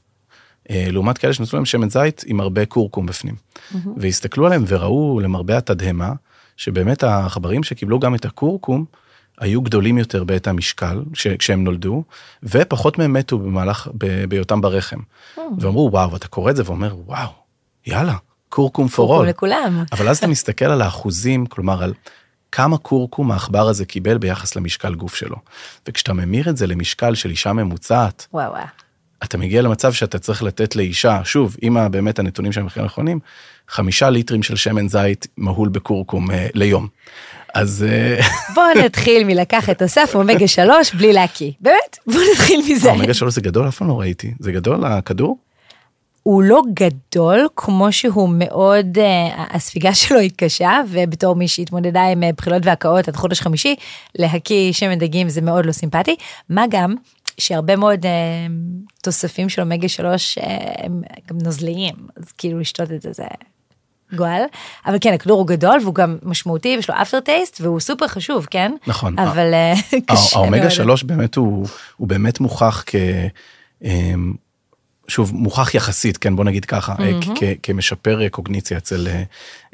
[0.70, 3.36] אה, לעומת כאלה שנתנו להם שמן זית עם הרבה קורקום בפנים.
[3.36, 3.76] Mm-hmm.
[3.98, 6.14] והסתכלו עליהם וראו למרבה התדהמה,
[6.58, 8.86] שבאמת העכברים שקיבלו גם את הכורכום,
[9.39, 12.04] היו גדולים יותר בעת המשקל ש- כשהם נולדו,
[12.43, 15.00] ופחות מהם מתו במהלך, ב- בהיותם ברחם.
[15.60, 17.30] ואמרו, וואו, אתה קורא את זה ואומר, וואו,
[17.88, 18.16] יאללה,
[18.50, 19.26] כורכום פור קורקום.
[19.26, 19.84] לכולם.
[19.91, 21.93] אבל אז אתה מסתכל על האחוזים, כלומר על
[22.52, 25.36] כמה כורכום העכבר הזה קיבל ביחס למשקל גוף שלו.
[25.88, 28.54] וכשאתה ממיר את זה למשקל של אישה ממוצעת, וואו.
[29.24, 33.20] אתה מגיע למצב שאתה צריך לתת לאישה, שוב, אם באמת הנתונים שהם הכי נכונים,
[33.70, 36.88] חמישה ליטרים של שמן זית מהול בכורכום אה, ליום.
[37.54, 38.20] אז אה,
[38.56, 41.52] בואו נתחיל מלקחת תוסף אומגה 3 בלי להקיא.
[41.62, 42.89] באמת, בואו נתחיל מזה.
[42.89, 44.34] האומגה שלוש זה גדול, אף פעם לא ראיתי.
[44.39, 45.38] זה גדול הכדור?
[46.28, 52.23] הוא לא גדול כמו שהוא מאוד, אה, הספיגה שלו היא קשה, ובתור מי שהתמודדה עם
[52.23, 53.75] אה, בחילות והקאות עד חודש חמישי,
[54.15, 56.15] להקיא שמן דגים זה מאוד לא סימפטי.
[56.49, 56.95] מה גם
[57.38, 58.11] שהרבה מאוד אה,
[59.03, 60.43] תוספים של אומגה 3 אה,
[60.78, 63.23] הם גם נוזליים, אז כאילו לשתות את זה זה
[64.15, 64.41] גועל.
[64.86, 68.47] אבל כן, הכדור הוא גדול והוא גם משמעותי, יש לו אפטר טייסט והוא סופר חשוב,
[68.51, 68.71] כן?
[68.88, 69.19] נכון.
[69.19, 69.53] אבל
[70.07, 70.45] קשה מאוד.
[70.45, 71.67] האומגה שלוש באמת הוא,
[71.97, 72.95] הוא באמת מוכח כ...
[75.08, 77.30] שוב, מוכח יחסית, כן, בוא נגיד ככה, mm-hmm.
[77.36, 79.08] כ- כמשפר קוגניציה אצל,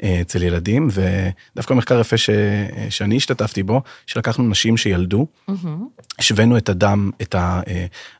[0.02, 2.30] אה, אצל ילדים, ודווקא מחקר יפה ש,
[2.90, 5.52] שאני השתתפתי בו, שלקחנו נשים שילדו, mm-hmm.
[6.18, 7.34] השווינו את הדם, את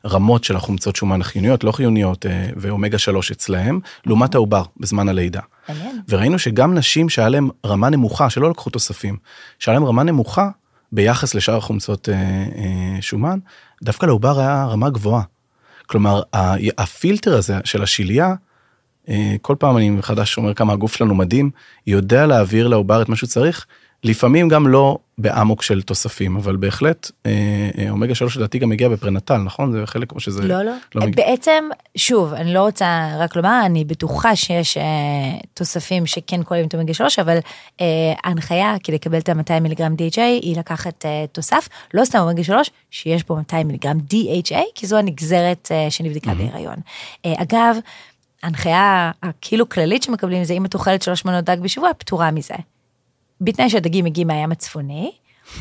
[0.03, 5.41] הרמות של החומצות שומן החיוניות, לא חיוניות, אה, ואומגה 3 אצלהם, לעומת העובר בזמן הלידה.
[6.09, 9.17] וראינו שגם נשים שהיה להם רמה נמוכה, שלא לקחו תוספים,
[9.59, 10.49] שהיה להם רמה נמוכה
[10.91, 13.39] ביחס לשאר החומצות אה, אה, שומן,
[13.83, 15.23] דווקא לעובר היה רמה גבוהה.
[15.85, 16.21] כלומר,
[16.77, 18.33] הפילטר הזה של השלייה,
[19.09, 21.49] אה, כל פעם אני מחדש אומר כמה הגוף שלנו מדהים,
[21.87, 23.65] יודע להעביר לעובר את מה שהוא צריך,
[24.05, 27.31] לפעמים גם לא באמוק של תוספים, אבל בהחלט אה,
[27.77, 29.71] אה, אומגה 3 לדעתי גם מגיע בפרנטל, נכון?
[29.71, 30.47] זה חלק כמו שזה...
[30.47, 30.71] לא, לא.
[30.95, 31.25] מגיע.
[31.25, 34.83] בעצם, שוב, אני לא רוצה רק לומר, אני בטוחה שיש אה,
[35.53, 37.37] תוספים שכן כוללים את אומגה 3, אבל
[37.81, 37.85] אה,
[38.23, 42.71] ההנחיה כי לקבל את ה-200 מיליגרם DHA היא לקחת אה, תוסף, לא סתם אומגה 3,
[42.91, 46.75] שיש בו 200 מיליגרם DHA, כי זו הנגזרת אה, שנבדקה בהיריון.
[47.25, 47.77] אה, אגב,
[48.43, 52.55] ההנחיה הכאילו כללית שמקבלים זה אם את אוכלת שלוש מנות דג בשבוע, פטורה מזה.
[53.41, 55.11] בתנאי שהדגים מגיעים מהים הצפוני,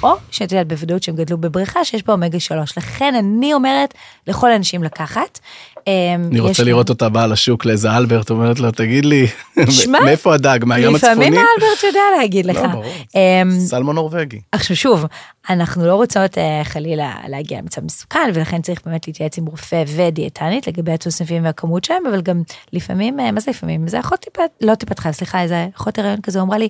[0.03, 2.79] או שאת יודעת בוודאות שהם גדלו בבריכה שיש בה אומגה 3.
[2.79, 3.95] לכן אני אומרת
[4.27, 5.39] לכל האנשים לקחת.
[5.87, 5.93] אמ,
[6.31, 9.27] אני רוצה יש- לראות אותה באה לשוק לאיזה אלברט, אומרת לו, תגיד לי,
[9.71, 11.13] שמע, מאיפה הדג, מהים הצפוני?
[11.13, 12.57] לפעמים האלברט יודע להגיד לך.
[12.57, 12.85] לא, ברור.
[13.15, 14.41] אמ, סלמון נורבגי.
[14.53, 15.05] עכשיו שוב,
[15.51, 20.67] אנחנו לא רוצות אה, חלילה להגיע למצב מסוכן, ולכן צריך באמת להתייעץ עם רופא ודיאטנית
[20.67, 23.89] לגבי התוספים והכמות שלהם, אבל גם לפעמים, אה, מה זה לפעמים?
[23.89, 26.69] זה אחות טיפת, לא טיפת חלב, סליחה, איזה אחות הריון כזה אמרה לי,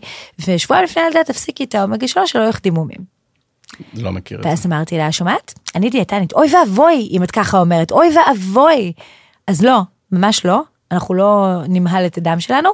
[0.49, 2.99] ושבועיים לפני הלידה תפסיקי את האומגה שלוש שלא יחדי מומים.
[3.95, 4.49] לא מכיר את זה.
[4.49, 5.55] ואז אמרתי לה, שומעת?
[5.75, 8.93] אני דיאטנית, אוי ואבוי אם את ככה אומרת, אוי ואבוי.
[9.47, 9.81] אז לא,
[10.13, 10.63] ממש לא,
[10.93, 12.71] אנחנו לא נמהל את הדם שלנו.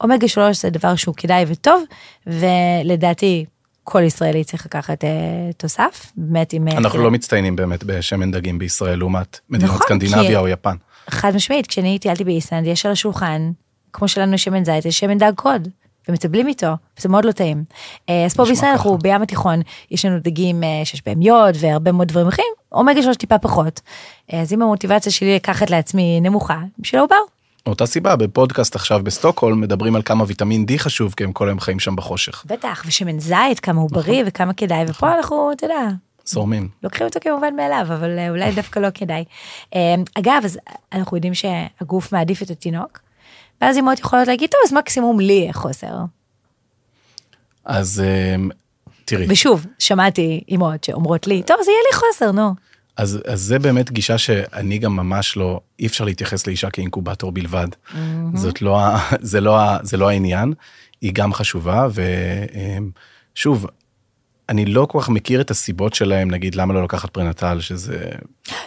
[0.00, 1.82] אומגה 3 זה דבר שהוא כדאי וטוב,
[2.26, 3.44] ולדעתי
[3.84, 5.10] כל ישראלי צריך לקחת אה,
[5.56, 6.68] תוסף, באמת עם...
[6.68, 10.76] אה, אנחנו לא מצטיינים באמת בשמן דגים בישראל לעומת מדינות נכון, סקנדינביה כי- או יפן.
[11.10, 13.50] חד משמעית, כשאני טיילתי באיסלנד, יש על השולחן,
[13.92, 15.68] כמו שלנו יש שמן זית, יש שמן דג קוד,
[16.08, 17.64] ומטבלים איתו, וזה מאוד לא טעים.
[18.08, 18.98] אה, אז פה בישראל אנחנו.
[18.98, 23.16] בים התיכון, יש לנו דגים אה, שיש בהם יוד והרבה מאוד דברים אחרים, אומגה שלוש
[23.16, 23.80] טיפה פחות.
[24.32, 27.16] אה, אז אם המוטיבציה שלי לקחת לעצמי נמוכה, בשביל העובר.
[27.66, 31.60] מאותה סיבה בפודקאסט עכשיו בסטוקהולם מדברים על כמה ויטמין D חשוב כי הם כל היום
[31.60, 32.44] חיים שם בחושך.
[32.46, 35.88] בטח, ושמן זית, כמה הוא בריא וכמה כדאי, ופה אנחנו, אתה יודע,
[36.24, 36.68] זורמים.
[36.82, 39.24] לוקחים אותו כמובן מאליו, אבל אולי דווקא לא כדאי.
[40.14, 40.58] אגב, אז
[40.92, 43.00] אנחנו יודעים שהגוף מעדיף את התינוק,
[43.60, 45.94] ואז אמהות יכולות להגיד, טוב, אז מקסימום לי יהיה חוסר.
[47.64, 48.50] אז אמ,
[49.04, 52.54] תראי, ושוב, שמעתי אמהות שאומרות לי, טוב, אז יהיה לי חוסר, נו.
[52.96, 57.68] אז, אז זה באמת גישה שאני גם ממש לא, אי אפשר להתייחס לאישה כאינקובטור בלבד.
[58.34, 58.78] זאת לא,
[59.20, 60.52] זה לא, זה לא העניין,
[61.00, 61.86] היא גם חשובה,
[63.34, 63.66] ושוב,
[64.48, 68.08] אני לא כל כך מכיר את הסיבות שלהם, נגיד למה לא לקחת פרנטל, שזה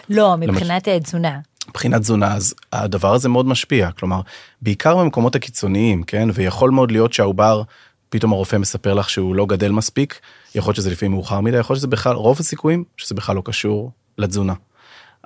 [0.08, 1.38] לא, מבחינת אה, תזונה.
[1.70, 4.20] מבחינת תזונה, אז הדבר הזה מאוד משפיע, כלומר,
[4.62, 7.62] בעיקר במקומות הקיצוניים, כן, ויכול מאוד להיות שהעובר,
[8.08, 10.20] פתאום הרופא מספר לך שהוא לא גדל מספיק,
[10.54, 13.42] יכול להיות שזה לפעמים מאוחר מדי, יכול להיות שזה בכלל, רוב הסיכויים שזה בכלל לא
[13.44, 14.54] קשור לתזונה.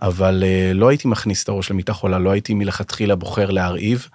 [0.02, 4.08] אבל אה, לא הייתי מכניס את הראש למיטה חולה, לא הייתי מלכתחילה בוחר להרעיב.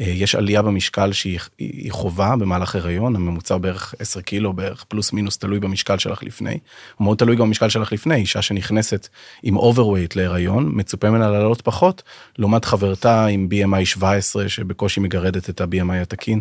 [0.00, 5.12] אה, יש עלייה במשקל שהיא היא חובה במהלך הריון, הממוצע בערך 10 קילו, בערך פלוס
[5.12, 6.58] מינוס תלוי במשקל שלך לפני.
[6.96, 9.08] הוא מאוד תלוי גם במשקל שלך לפני, אישה שנכנסת
[9.42, 12.02] עם overweight להיריון, מצופה ממנה לעלות פחות,
[12.38, 16.40] לעומת חברתה עם BMI 17 שבקושי מגרדת את ה-BMI התקין.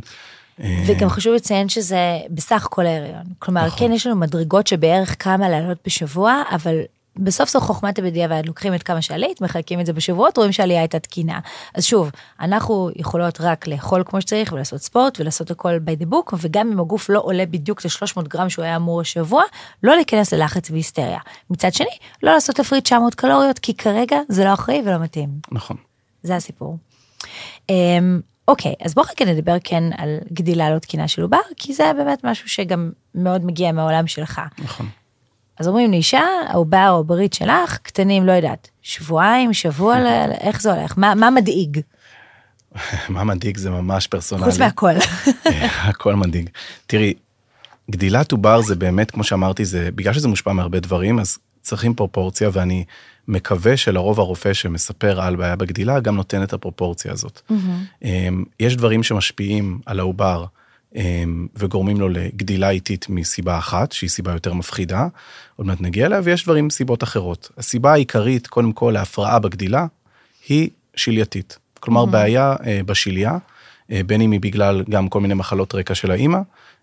[0.64, 3.24] אה, וגם חשוב לציין שזה בסך כל ההריון.
[3.40, 3.88] כלומר, נכון.
[3.88, 6.76] כן, יש לנו מדרגות שבערך כמה לעלות בשבוע, אבל
[7.20, 11.00] בסוף זו חוכמת הבדיעבד, לוקחים את כמה שעלית, מחלקים את זה בשבועות, רואים שהעלייה הייתה
[11.00, 11.40] תקינה.
[11.74, 16.36] אז שוב, אנחנו יכולות רק לאכול כמו שצריך ולעשות ספורט ולעשות הכל by the book,
[16.42, 19.44] וגם אם הגוף לא עולה בדיוק את ה-300 גרם שהוא היה אמור השבוע,
[19.84, 21.20] לא להיכנס ללחץ והיסטריה.
[21.50, 25.30] מצד שני, לא לעשות תפריט 900 קלוריות, כי כרגע זה לא אחראי ולא מתאים.
[25.52, 25.78] נכון.
[26.24, 26.78] זה הסיפור.
[27.70, 31.92] אמ, אוקיי, אז בואו רגע נדבר כן על גדילה לא תקינה של עובר, כי זה
[31.98, 34.42] באמת משהו שגם מאוד מגיע מהעולם שלך.
[34.60, 34.90] נכון.
[35.60, 40.74] אז אומרים לאישה, העובר או הברית שלך, קטנים, לא יודעת, שבועיים, שבוע, ל- איך זה
[40.74, 40.94] הולך?
[40.98, 41.80] מה, מה מדאיג?
[43.10, 44.46] מה מדאיג זה ממש פרסונלי.
[44.46, 44.92] חוץ מהכל.
[45.90, 46.50] הכל מדאיג.
[46.88, 47.14] תראי,
[47.92, 52.50] גדילת עובר זה באמת, כמו שאמרתי, זה בגלל שזה מושפע מהרבה דברים, אז צריכים פרופורציה,
[52.54, 52.84] ואני
[53.28, 57.42] מקווה שלרוב הרופא שמספר על בעיה בגדילה, גם נותן את הפרופורציה הזאת.
[58.04, 60.46] אמ, יש דברים שמשפיעים על העובר.
[60.96, 65.08] אמ, וגורמים לו לגדילה איטית מסיבה אחת, שהיא סיבה יותר מפחידה,
[65.56, 67.52] עוד מעט נגיע אליה, ויש דברים סיבות אחרות.
[67.58, 69.86] הסיבה העיקרית, קודם כל, להפרעה בגדילה,
[70.48, 71.58] היא שלייתית.
[71.80, 73.38] כלומר, בעיה אה, בשליה,
[73.92, 76.40] אה, בין אם היא בגלל גם כל מיני מחלות רקע של האימא,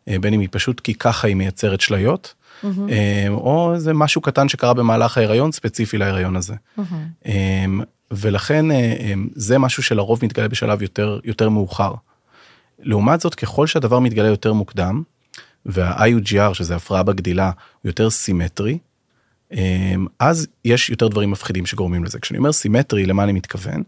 [0.08, 2.34] אה, בין אם היא פשוט כי ככה היא מייצרת שליות,
[2.64, 6.54] אה, או זה משהו קטן שקרה במהלך ההיריון, ספציפי להיריון הזה.
[7.26, 7.64] אה,
[8.10, 11.94] ולכן אה, אה, זה משהו שלרוב מתגלה בשלב יותר, יותר מאוחר.
[12.82, 15.02] לעומת זאת, ככל שהדבר מתגלה יותר מוקדם,
[15.66, 17.46] וה-IUGR, שזה הפרעה בגדילה,
[17.82, 18.78] הוא יותר סימטרי,
[19.52, 22.20] אמ, אז יש יותר דברים מפחידים שגורמים לזה.
[22.20, 23.82] כשאני אומר סימטרי, למה אני מתכוון?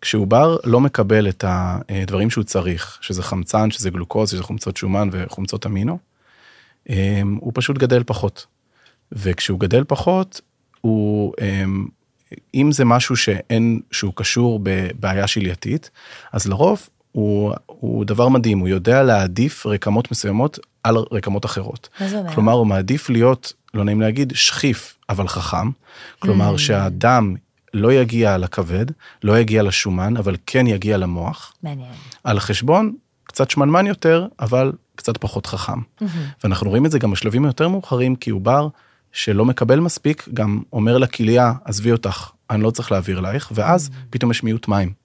[0.00, 5.66] כשעובר לא מקבל את הדברים שהוא צריך, שזה חמצן, שזה גלוקוז, שזה חומצות שומן וחומצות
[5.66, 5.98] אמינו,
[6.88, 8.46] אמ, הוא פשוט גדל פחות.
[9.12, 10.40] וכשהוא גדל פחות,
[10.80, 11.86] הוא, אמ,
[12.54, 15.90] אם זה משהו שאין, שהוא קשור בבעיה שלייתית,
[16.32, 21.88] אז לרוב הוא, הוא דבר מדהים, הוא יודע להעדיף רקמות מסוימות על רקמות אחרות.
[22.00, 22.34] מה זה אומר?
[22.34, 25.70] כלומר, הוא מעדיף להיות, לא נעים להגיד, שכיף, אבל חכם.
[26.18, 26.58] כלומר, Mm.
[26.58, 27.34] שהדם
[27.74, 28.86] לא יגיע לכבד,
[29.24, 31.52] לא יגיע לשומן, אבל כן יגיע למוח.
[31.62, 31.92] מעניין.
[32.24, 32.94] על חשבון
[33.24, 35.78] קצת שמנמן יותר, אבל קצת פחות חכם.
[36.44, 38.68] ואנחנו רואים את זה גם בשלבים היותר מאוחרים, כי עובר
[39.12, 44.30] שלא מקבל מספיק, גם אומר לכליה, עזבי אותך, אני לא צריך להעביר אלייך, ואז פתאום
[44.30, 45.01] יש מיעוט מים.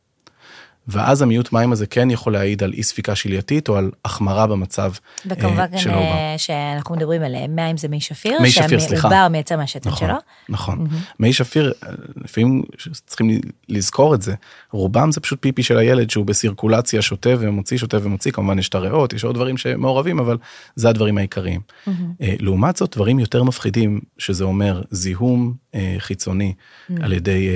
[0.87, 4.91] ואז המיעוט מים הזה כן יכול להעיד על אי ספיקה שלייתית או על החמרה במצב
[4.93, 6.11] אה, וכמובן של העובר.
[6.11, 9.01] אה, שאנחנו מדברים על מים זה מי שפיר, מי שפיר, סליחה.
[9.09, 10.17] שהעובר מייצר מהשתן נכון, שלו.
[10.49, 10.87] נכון.
[11.19, 12.63] מי שפיר, אה, לפעמים
[13.07, 14.35] צריכים לזכור את זה,
[14.71, 18.75] רובם זה פשוט פיפי של הילד שהוא בסירקולציה שותה ומוציא, שותה ומוציא, כמובן יש את
[18.75, 20.37] הריאות, יש עוד דברים שמעורבים, אבל
[20.75, 21.61] זה הדברים העיקריים.
[21.87, 21.91] אה,
[22.39, 25.53] לעומת זאת, דברים יותר מפחידים, שזה אומר זיהום
[25.97, 26.53] חיצוני
[27.01, 27.47] על ידי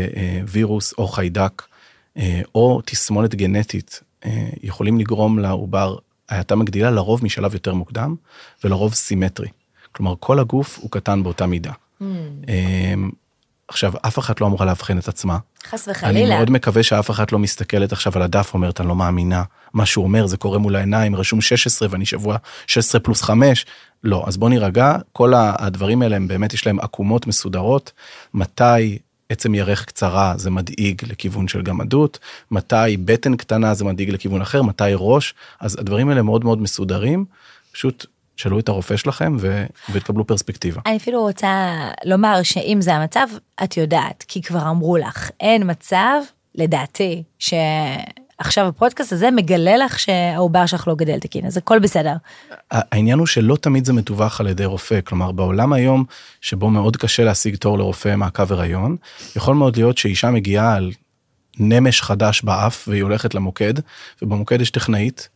[0.47, 1.63] וירוס או חיידק,
[2.55, 5.97] או תסמונת גנטית, אה, יכולים לגרום לעובר
[6.29, 8.15] האטה מגדילה לרוב משלב יותר מוקדם,
[8.63, 9.47] ולרוב סימטרי.
[9.91, 11.71] כלומר, כל הגוף הוא קטן באותה מידה.
[12.01, 13.09] אמ,
[13.67, 15.37] עכשיו, אף אחת לא אמורה לאבחן את עצמה.
[15.69, 16.35] חס אני וחלילה.
[16.35, 19.43] מאוד מקווה שאף אחת לא מסתכלת עכשיו על הדף ואומרת, אני לא מאמינה,
[19.73, 22.37] מה שהוא אומר, זה קורה מול העיניים, רשום 16 ואני שבוע
[22.67, 23.65] 16 פלוס 5.
[24.03, 27.91] לא, אז בוא נירגע, כל הדברים האלה הם באמת יש להם עקומות מסודרות,
[28.33, 28.97] מתי
[29.31, 32.19] עצם ירך קצרה זה מדאיג לכיוון של גמדות,
[32.51, 37.25] מתי בטן קטנה זה מדאיג לכיוון אחר, מתי ראש, אז הדברים האלה מאוד מאוד מסודרים,
[37.71, 38.05] פשוט
[38.37, 40.81] שאלו את הרופא שלכם ו- ותקבלו פרספקטיבה.
[40.85, 41.73] אני אפילו רוצה
[42.05, 43.27] לומר שאם זה המצב,
[43.63, 46.21] את יודעת, כי כבר אמרו לך, אין מצב,
[46.55, 47.23] לדעתי,
[48.43, 52.13] שעכשיו הפודקאסט הזה מגלה לך שהעובר שלך לא גדל תקין, אז הכל בסדר.
[52.71, 56.03] העניין הוא שלא תמיד זה מדווח על ידי רופא, כלומר בעולם היום
[56.41, 58.95] שבו מאוד קשה להשיג תור לרופא מעקב הריון,
[59.35, 60.91] יכול מאוד להיות שאישה מגיעה על
[61.59, 63.73] נמש חדש באף והיא הולכת למוקד,
[64.21, 65.29] ובמוקד יש טכנאית,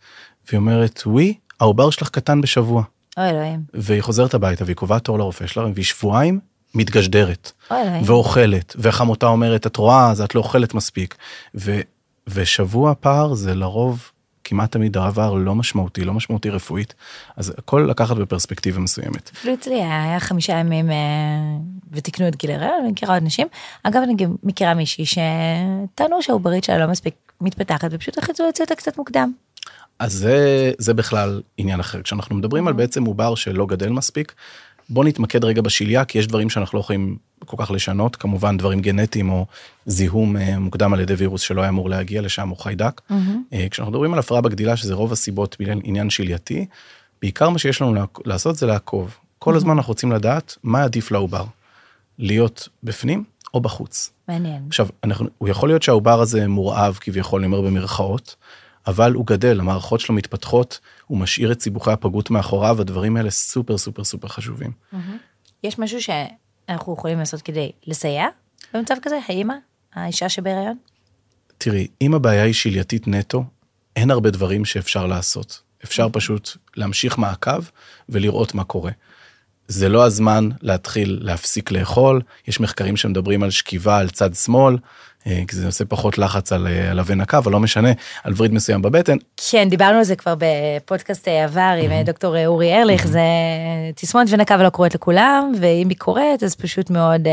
[0.48, 2.84] והיא אומרת, ווי, העובר שלך קטן בשבוע,
[3.18, 6.40] אוי אלוהים, והיא חוזרת הביתה והיא קובעת תור לרופא שלה, והיא שבועיים
[6.76, 7.80] מתגשדרת, אוי.
[8.06, 11.16] ואוכלת, וחמותה אומרת, את רואה, אז את לא אוכלת מספיק,
[11.56, 11.80] ו,
[12.28, 14.12] ושבוע פער זה לרוב
[14.44, 16.94] כמעט תמיד דבר לא משמעותי, לא משמעותי רפואית,
[17.36, 19.32] אז הכל לקחת בפרספקטיבה מסוימת.
[19.34, 20.96] אפילו אצלי היה חמישה ימים אה,
[21.92, 23.48] ותיקנו את גיל הריון, אני מכירה עוד נשים.
[23.84, 28.76] אגב, אני גם מכירה מישהי שטענו שהעוברית שלה לא מספיק מתפתחת ופשוט החליטו להוציא אותה
[28.76, 29.32] קצת מוקדם.
[30.00, 32.02] אז זה, זה בכלל עניין אחר.
[32.02, 34.34] כשאנחנו מדברים על בעצם עובר שלא גדל מספיק,
[34.90, 38.82] בוא נתמקד רגע בשליה, כי יש דברים שאנחנו לא יכולים כל כך לשנות, כמובן דברים
[38.82, 39.46] גנטיים או
[39.86, 43.02] זיהום אה, מוקדם על ידי וירוס שלא היה אמור להגיע לשם או חיידק.
[43.54, 46.66] אה, כשאנחנו מדברים על הפרעה בגדילה, שזה רוב הסיבות בגלל עניין שלייתי,
[47.22, 49.18] בעיקר מה שיש לנו לעשות זה לעקוב.
[49.40, 51.46] כל הזמן אנחנו רוצים לדעת מה עדיף לעובר,
[52.20, 53.24] להיות בפנים
[53.54, 54.12] או בחוץ.
[54.28, 54.64] מעניין.
[54.68, 58.36] עכשיו, אנחנו, הוא יכול להיות שהעובר הזה מורעב כביכול, אני אומר במרכאות,
[58.88, 63.78] אבל הוא גדל, המערכות שלו מתפתחות, הוא משאיר את סיבוכי הפגות מאחוריו, הדברים האלה סופר
[63.78, 64.72] סופר סופר חשובים.
[65.64, 66.00] יש משהו
[66.70, 68.26] אנחנו יכולים לעשות כדי לסייע
[68.74, 69.20] במצב כזה?
[69.28, 69.54] האמא?
[69.94, 70.78] האישה שבהיריון?
[71.58, 73.44] תראי, אם הבעיה היא שלייתית נטו,
[73.96, 75.62] אין הרבה דברים שאפשר לעשות.
[75.84, 77.64] אפשר פשוט להמשיך מעקב
[78.10, 78.92] ולראות מה קורה.
[79.68, 84.78] זה לא הזמן להתחיל להפסיק לאכול, יש מחקרים שמדברים על שכיבה על צד שמאל,
[85.26, 87.90] כי זה עושה פחות לחץ על, אה, על אבן הקו, אבל לא משנה,
[88.24, 89.18] על וריד מסוים בבטן.
[89.50, 93.22] כן, דיברנו על זה כבר בפודקאסט עבר עם אה, דוקטור אורי ארליך, זה
[93.96, 97.28] תסמונת ונקה ולא קורית לכולם, ואם היא קורית אז פשוט מאוד,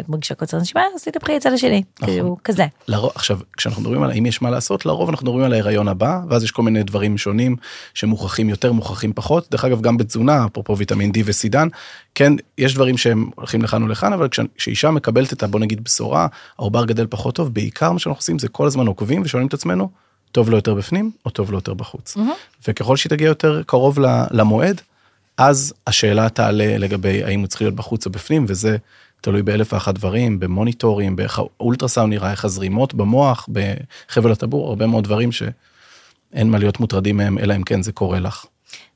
[0.00, 2.14] את מרגישה קוצר נשימה, אז תתהפכי לצד השני, נכון.
[2.14, 2.66] כאילו כזה.
[2.88, 6.20] לרוב, עכשיו, כשאנחנו מדברים על האם יש מה לעשות, לרוב אנחנו מדברים על ההיריון הבא,
[6.28, 7.56] ואז יש כל מיני דברים שונים
[7.94, 9.50] שמוכחים יותר, מוכחים פחות.
[9.50, 11.68] דרך אגב, גם בתזונה, אפרופו ויטמין D וסידן,
[12.14, 15.46] כן, יש דברים שהם הולכים לכאן ולכאן, אבל כשאישה מקבלת את ה...
[15.46, 16.26] בוא נגיד בשורה,
[16.58, 19.90] העובר גדל פחות טוב, בעיקר מה שאנחנו עושים זה כל הזמן עוקבים ושואלים את עצמנו,
[20.32, 22.16] טוב לו יותר בפנים או טוב לו יותר בחוץ.
[22.16, 22.68] Mm-hmm.
[22.68, 23.98] וככל שהיא תגיע יותר קרוב
[24.30, 24.80] למועד,
[25.36, 28.76] אז השאלה תעלה לגבי האם הוא צריך להיות בחוץ או בפנים, וזה
[29.20, 35.04] תלוי באלף ואחת דברים, במוניטורים, באיך האולטרסאונד נראה, איך הזרימות במוח, בחבל הטבור, הרבה מאוד
[35.04, 38.44] דברים שאין מה להיות מוטרדים מהם, אלא אם כן זה קורה לך.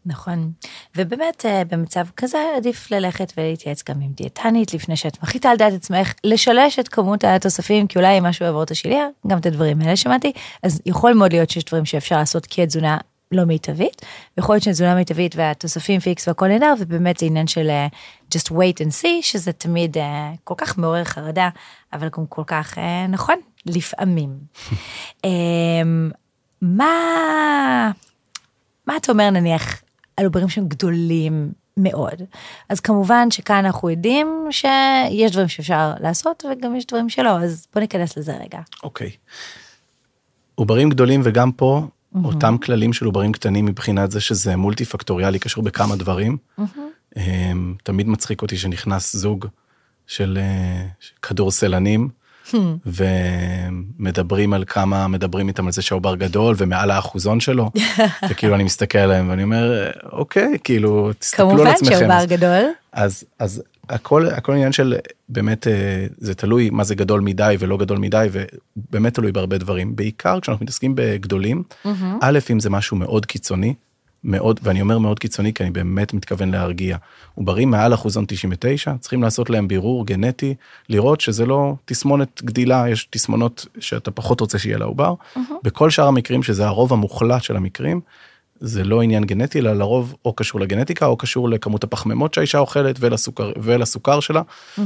[0.06, 0.52] נכון,
[0.96, 5.72] ובאמת אה, במצב כזה עדיף ללכת ולהתייעץ גם עם דיאטנית לפני שאת מחליטה על דעת
[5.72, 9.96] עצמך, לשלש את כמות התוספים, כי אולי משהו יעבור את השיליה, גם את הדברים האלה
[9.96, 12.98] שמעתי, אז יכול מאוד להיות שיש דברים שאפשר לעשות כי התזונה
[13.32, 14.02] לא מיטבית,
[14.38, 17.94] יכול להיות שתזונה מיטבית והתוספים פיקס והכל נהדר, ובאמת זה עניין של uh,
[18.34, 20.00] just wait and see, שזה תמיד uh,
[20.44, 21.48] כל כך מעורר חרדה,
[21.92, 24.30] אבל גם כל כך uh, נכון, לפעמים.
[25.16, 25.26] um,
[26.62, 27.90] מה,
[28.86, 29.82] מה אתה אומר נניח
[30.16, 32.22] על עוברים שהם גדולים מאוד.
[32.68, 37.80] אז כמובן שכאן אנחנו יודעים שיש דברים שאפשר לעשות וגם יש דברים שלא, אז בוא
[37.80, 38.60] ניכנס לזה רגע.
[38.82, 39.08] אוקיי.
[39.08, 39.10] Okay.
[40.54, 42.18] עוברים גדולים וגם פה mm-hmm.
[42.24, 46.36] אותם כללים של עוברים קטנים מבחינת זה שזה מולטי פקטוריאלי קשור בכמה דברים.
[46.60, 47.18] Mm-hmm.
[47.82, 49.46] תמיד מצחיק אותי שנכנס זוג
[50.06, 50.86] של אה,
[51.22, 52.08] כדורסלנים.
[52.86, 57.70] ומדברים על כמה מדברים איתם על זה שהעובר גדול ומעל האחוזון שלו
[58.30, 61.90] וכאילו אני מסתכל עליהם ואני אומר אוקיי כאילו תסתכלו על עצמכם.
[61.90, 62.64] כמובן שהעובר גדול.
[62.92, 64.94] אז אז הכל הכל עניין של
[65.28, 69.96] באמת אה, זה תלוי מה זה גדול מדי ולא גדול מדי ובאמת תלוי בהרבה דברים
[69.96, 71.62] בעיקר כשאנחנו מתעסקים בגדולים
[72.20, 73.74] א' אם זה משהו מאוד קיצוני
[74.26, 76.96] מאוד, ואני אומר מאוד קיצוני כי אני באמת מתכוון להרגיע.
[77.34, 80.54] עוברים מעל אחוזון 99, צריכים לעשות להם בירור גנטי,
[80.88, 85.14] לראות שזה לא תסמונת גדילה, יש תסמונות שאתה פחות רוצה שיהיה לעובר.
[85.14, 85.40] Mm-hmm.
[85.62, 88.00] בכל שאר המקרים, שזה הרוב המוחלט של המקרים,
[88.60, 92.96] זה לא עניין גנטי, אלא לרוב או קשור לגנטיקה, או קשור לכמות הפחמימות שהאישה אוכלת
[93.00, 94.80] ולסוכר, ולסוכר שלה, mm-hmm.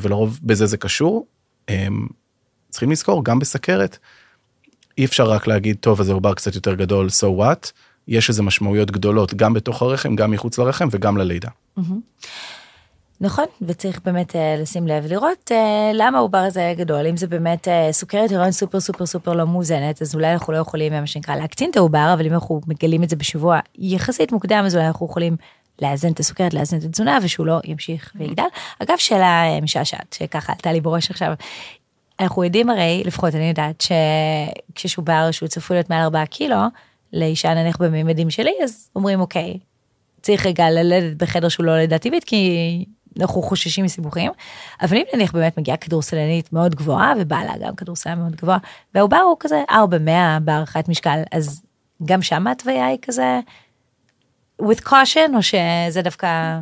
[0.00, 1.26] ולרוב בזה זה קשור.
[2.70, 3.98] צריכים לזכור, גם בסכרת,
[4.98, 7.72] אי אפשר רק להגיד, טוב, אז זה עובר קצת יותר גדול, so what.
[8.08, 11.48] יש איזה משמעויות גדולות גם בתוך הרחם, גם מחוץ לרחם וגם ללידה.
[13.20, 15.54] נכון, וצריך באמת uh, לשים לב לראות uh,
[15.94, 19.46] למה העובר הזה היה גדול, אם זה באמת uh, סוכרת הריון סופר סופר סופר לא
[19.46, 23.02] מאוזנת, אז אולי אנחנו לא יכולים, מה שנקרא, להקטין את העובר, אבל אם אנחנו מגלים
[23.02, 25.36] את זה בשבוע יחסית מוקדם, אז אולי אנחנו יכולים
[25.82, 28.44] לאזן את הסוכרת, לאזן את התזונה, ושהוא לא ימשיך ויגדל.
[28.78, 31.32] אגב, שאלה משעשעת, שככה עלתה לי בראש עכשיו,
[32.20, 36.56] אנחנו יודעים הרי, לפחות אני יודעת, שכשיש עובר שהוא צפוי להיות מעל 4 קילו,
[37.12, 39.58] לאישה נניח בממדים שלי, אז אומרים אוקיי,
[40.22, 42.84] צריך רגע ללדת בחדר שהוא לא לידה טבעית, כי
[43.20, 44.30] אנחנו חוששים מסיבוכים,
[44.82, 48.58] אבל אם נניח באמת מגיעה כדורסלנית מאוד גבוהה, ובעלה גם כדורסלן מאוד גבוה,
[48.94, 51.62] והעובר הוא כזה 400 בהערכת משקל, אז
[52.04, 53.40] גם שם ההתוויה היא כזה
[54.62, 56.58] with caution, או שזה דווקא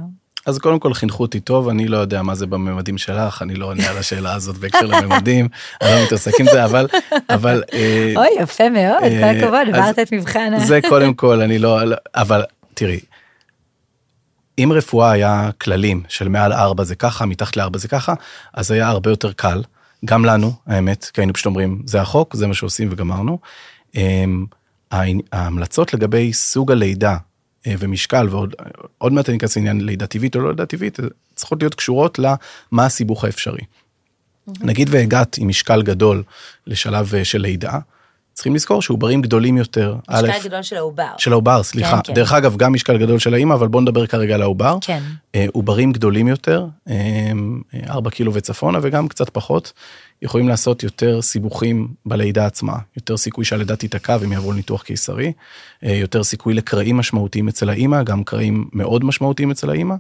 [0.46, 3.66] אז קודם כל חינכו אותי טוב, אני לא יודע מה זה בממדים שלך, אני לא
[3.66, 5.48] עונה על השאלה הזאת בהקשר לממדים,
[5.82, 6.86] אני לא מתעסק עם זה, אבל,
[7.30, 7.62] אבל...
[7.72, 10.58] אה, אוי, יפה מאוד, כל אה, הכבוד, עברת את מבחן.
[10.58, 11.80] זה קודם כל, אני לא,
[12.14, 12.42] אבל
[12.74, 13.00] תראי,
[14.58, 18.14] אם רפואה היה כללים של מעל ארבע זה ככה, מתחת לארבע זה ככה,
[18.54, 19.62] אז היה הרבה יותר קל,
[20.04, 23.38] גם לנו, האמת, כי היינו פשוט אומרים, זה החוק, זה מה שעושים וגמרנו.
[23.94, 24.46] אמ,
[25.32, 27.16] ההמלצות לגבי סוג הלידה
[27.78, 30.98] ומשקל ועוד מעט אני אכנס לעניין לידה טבעית או לא לידה טבעית
[31.34, 33.62] צריכות להיות קשורות למה הסיבוך האפשרי.
[34.60, 36.22] נגיד והגעת עם משקל גדול
[36.66, 37.78] לשלב אה, של לידה.
[38.32, 39.96] צריכים לזכור שעוברים גדולים יותר.
[40.10, 41.08] משקל א', גדול של העובר.
[41.18, 41.96] של העובר, סליחה.
[41.96, 42.14] כן, כן.
[42.14, 44.78] דרך אגב, גם משקל גדול של האמא, אבל בוא נדבר כרגע על העובר.
[44.80, 45.02] כן.
[45.34, 46.66] אה, עוברים גדולים יותר,
[47.88, 49.72] 4 קילו וצפונה וגם קצת פחות.
[50.22, 55.32] יכולים לעשות יותר סיבוכים בלידה עצמה, יותר סיכוי שהלידה תיתקע והם יעברו לניתוח קיסרי,
[55.84, 59.94] אה, יותר סיכוי לקרעים משמעותיים אצל האימא, גם קרעים מאוד משמעותיים אצל האימא,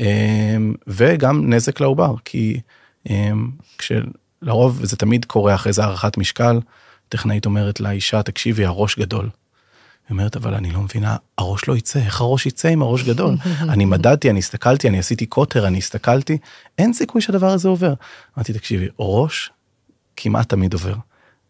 [0.00, 0.56] אה,
[0.86, 2.60] וגם נזק לעובר, כי
[3.10, 3.30] אה,
[3.78, 6.60] כשלרוב זה תמיד קורה אחרי זה הערכת משקל,
[7.08, 9.28] טכנאית אומרת לאישה, תקשיבי, הראש גדול.
[10.10, 13.36] היא אומרת, אבל אני לא מבינה, הראש לא יצא, איך הראש יצא עם הראש גדול?
[13.60, 16.38] אני מדדתי, אני הסתכלתי, אני עשיתי קוטר, אני הסתכלתי,
[16.78, 17.94] אין סיכוי שהדבר הזה עובר.
[18.36, 19.50] אמרתי, תקשיבי, ראש
[20.16, 20.94] כמעט תמיד עובר.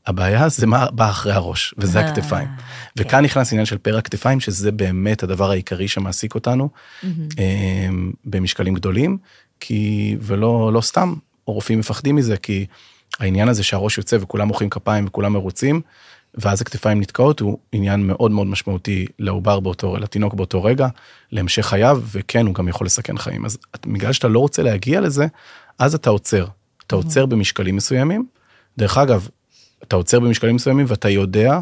[0.06, 2.48] הבעיה זה מה בא אחרי הראש, וזה אה, הכתפיים.
[2.48, 3.02] כן.
[3.02, 6.68] וכאן נכנס עניין של פר הכתפיים, שזה באמת הדבר העיקרי שמעסיק אותנו
[7.38, 7.88] אה,
[8.24, 9.18] במשקלים גדולים,
[9.60, 11.14] כי, ולא לא סתם,
[11.46, 12.66] רופאים מפחדים מזה, כי
[13.18, 15.80] העניין הזה שהראש יוצא וכולם מוחאים כפיים וכולם מרוצים,
[16.34, 20.88] ואז הכתפיים נתקעות, הוא עניין מאוד מאוד משמעותי לעובר באותו, לתינוק באותו רגע,
[21.32, 23.44] להמשך חייו, וכן, הוא גם יכול לסכן חיים.
[23.44, 25.26] אז בגלל שאתה לא רוצה להגיע לזה,
[25.78, 26.46] אז אתה עוצר.
[26.86, 28.26] אתה עוצר במשקלים מסוימים.
[28.78, 29.28] דרך אגב,
[29.82, 31.60] אתה עוצר במשקלים מסוימים ואתה יודע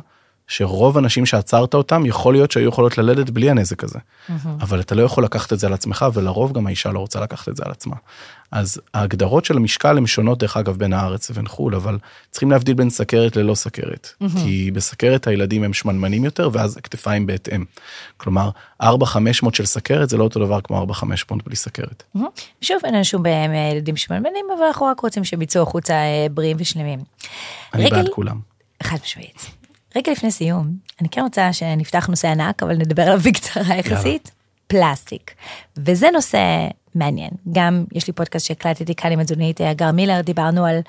[0.48, 3.98] שרוב הנשים שעצרת אותם יכול להיות שהיו יכולות ללדת בלי הנזק הזה.
[4.60, 7.48] אבל אתה לא יכול לקחת את זה על עצמך ולרוב גם האישה לא רוצה לקחת
[7.48, 7.96] את זה על עצמה.
[8.52, 11.98] אז ההגדרות של המשקל הן שונות דרך אגב בין הארץ ובין חו"ל אבל
[12.30, 14.08] צריכים להבדיל בין סכרת ללא סכרת.
[14.42, 17.64] כי בסכרת הילדים הם שמנמנים יותר ואז הכתפיים בהתאם.
[18.16, 18.50] כלומר
[18.82, 18.86] 4-500
[19.52, 21.04] של סכרת זה לא אותו דבר כמו 4-500
[21.46, 22.02] בלי סכרת.
[22.60, 25.62] שוב, אין לנו שום בעיה עם אה, ילדים שמלמלים, אבל אנחנו רק רוצים שהם יצאו
[25.62, 26.98] החוצה אה, בריאים ושלמים.
[27.74, 28.40] אני רגל- בעד כולם.
[28.82, 29.57] חד משמעית.
[29.96, 34.30] רגע לפני סיום, אני כן רוצה שנפתח נושא ענק, אבל נדבר עליו בקצרה יחסית.
[34.66, 35.34] פלסטיק.
[35.76, 37.30] וזה נושא מעניין.
[37.52, 40.80] גם יש לי פודקאסט שהקלטתי כאן עם התזונאית הגר מילר, דיברנו על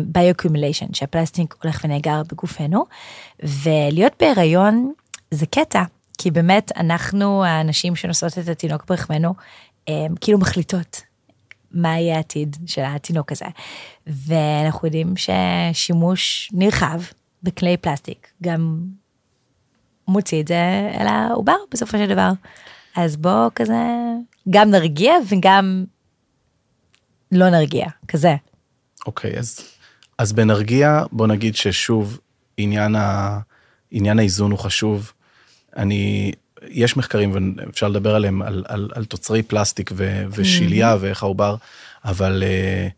[0.00, 2.84] ביו-קומוליישן, שהפלסטיק הולך ונאגר בגופנו,
[3.42, 4.92] ולהיות בהיריון
[5.30, 5.82] זה קטע,
[6.18, 9.34] כי באמת אנחנו האנשים שנושאות את התינוק ברחמנו,
[9.88, 11.02] אה, כאילו מחליטות
[11.70, 13.46] מה יהיה העתיד של התינוק הזה.
[14.06, 17.00] ואנחנו יודעים ששימוש נרחב
[17.46, 18.80] בכלי פלסטיק גם
[20.08, 22.30] מוציא את זה אל העובר בסופו של דבר.
[22.96, 23.82] אז בוא כזה
[24.50, 25.84] גם נרגיע וגם
[27.32, 28.36] לא נרגיע, כזה.
[29.06, 29.60] אוקיי, אז,
[30.18, 32.18] אז בנרגיע, בוא נגיד ששוב,
[32.56, 33.38] עניין, ה,
[33.90, 35.12] עניין האיזון הוא חשוב.
[35.76, 36.32] אני,
[36.68, 41.56] יש מחקרים ואפשר לדבר עליהם, על, על, על תוצרי פלסטיק ו, ושיליה ואיך העובר,
[42.04, 42.92] אבל uh,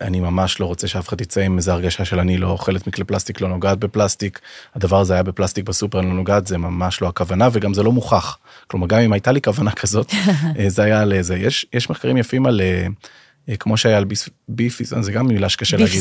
[0.00, 3.04] אני ממש לא רוצה שאף אחד יצא עם איזה הרגשה של אני לא אוכלת מכלי
[3.04, 4.40] פלסטיק, לא נוגעת בפלסטיק.
[4.74, 7.92] הדבר הזה היה בפלסטיק בסופר, אני לא נוגעת, זה ממש לא הכוונה וגם זה לא
[7.92, 8.38] מוכח.
[8.66, 10.12] כלומר, גם אם הייתה לי כוונה כזאת,
[10.58, 11.36] אה, זה היה על זה.
[11.36, 12.60] יש, יש מחקרים יפים על...
[12.60, 12.86] אה,
[13.48, 14.04] אה, כמו שהיה על
[14.48, 15.92] ביפיס, זה גם מילה שקשה להגיד.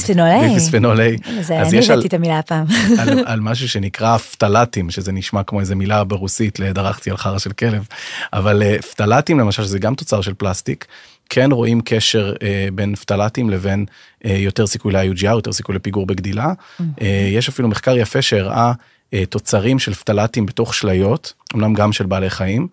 [1.40, 2.66] אז אני יש על, הבאתי את המילה הפעם.
[3.00, 7.52] על, על משהו שנקרא פטלטים, שזה נשמע כמו איזה מילה ברוסית לדרכתי על חרא של
[7.52, 7.88] כלב,
[8.34, 10.86] אבל פטלטים למשל, שזה גם תוצר של פלסטיק,
[11.30, 13.86] כן רואים קשר אה, בין פטלטים לבין
[14.26, 16.54] אה, יותר סיכוי ל-IUGR, יותר סיכוי לפיגור בגדילה.
[17.02, 18.72] אה, יש אפילו מחקר יפה שהראה
[19.14, 22.68] אה, תוצרים של פטלטים בתוך שליות, אמנם גם של בעלי חיים,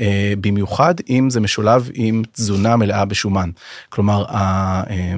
[0.00, 3.50] אה, במיוחד אם זה משולב עם תזונה מלאה בשומן.
[3.88, 5.14] כלומר, ה- אה,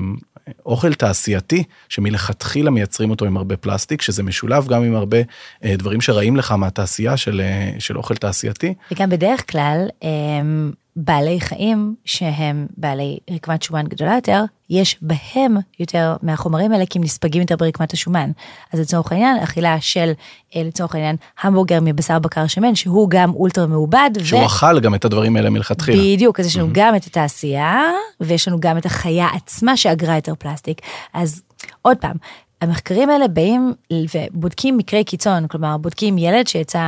[0.66, 5.18] אוכל תעשייתי שמלכתחילה מייצרים אותו עם הרבה פלסטיק שזה משולב גם עם הרבה
[5.64, 8.74] אה, דברים שרעים לך מהתעשייה של, אה, של אוכל תעשייתי.
[8.92, 16.16] וגם בדרך כלל הם בעלי חיים שהם בעלי רקמת שומן גדולה יותר, יש בהם יותר
[16.22, 18.30] מהחומרים האלה כי הם נספגים יותר ברקמת השומן.
[18.72, 20.12] אז לצורך העניין אכילה של
[20.57, 24.11] אה, לצורך העניין המבורגר מבשר בקר שמן שהוא גם אולטרה מעובד.
[24.24, 26.03] שהוא אכל גם את הדברים האלה מלכתחילה.
[26.03, 27.80] בדיוק, אז יש לנו גם את התעשייה,
[28.20, 30.80] ויש לנו גם את החיה עצמה שאגרה יותר פלסטיק.
[31.14, 31.42] אז
[31.82, 32.16] עוד פעם,
[32.65, 36.81] המחקרים האלה באים ובודקים מקרי קיצון, כלומר בודקים ילד שיצא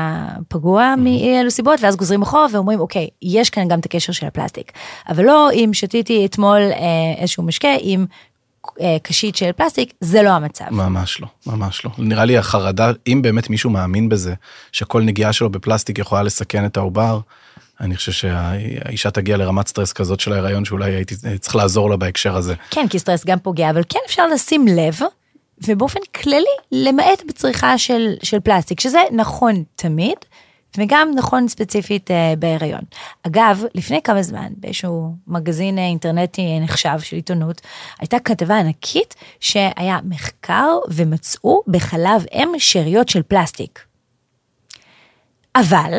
[0.49, 4.72] פגוע מאילו סיבות, ואז גוזרים אחורה ואומרים, אוקיי, יש כאן גם את הקשר של הפלסטיק.
[5.09, 6.79] אבל לא אם שתיתי אתמול אה,
[7.18, 8.07] איזשהו משקה עם
[8.81, 10.64] אה, קשית של פלסטיק, זה לא המצב.
[10.70, 11.91] ממש לא, ממש לא.
[11.99, 14.35] נראה לי החרדה, אם באמת מישהו מאמין בזה,
[14.72, 17.20] שכל נגיעה שלו בפלסטיק יכולה לסכן את העובר,
[17.81, 22.37] אני חושב שהאישה תגיע לרמת סטרס כזאת של ההיריון שאולי הייתי צריך לעזור לה בהקשר
[22.37, 22.55] הזה.
[22.70, 24.99] כן, כי סטרס גם פוגע, אבל כן אפשר לשים לב,
[25.64, 30.16] ובאופן כללי למעט בצריכה של, של פלסטיק, שזה נכון תמיד,
[30.78, 32.80] וגם נכון ספציפית אה, בהיריון.
[33.22, 37.61] אגב, לפני כמה זמן, באיזשהו מגזין אה, אינטרנטי נחשב של עיתונות,
[37.98, 43.80] הייתה כתבה ענקית שהיה מחקר ומצאו בחלב אם שאריות של פלסטיק.
[45.57, 45.98] אבל,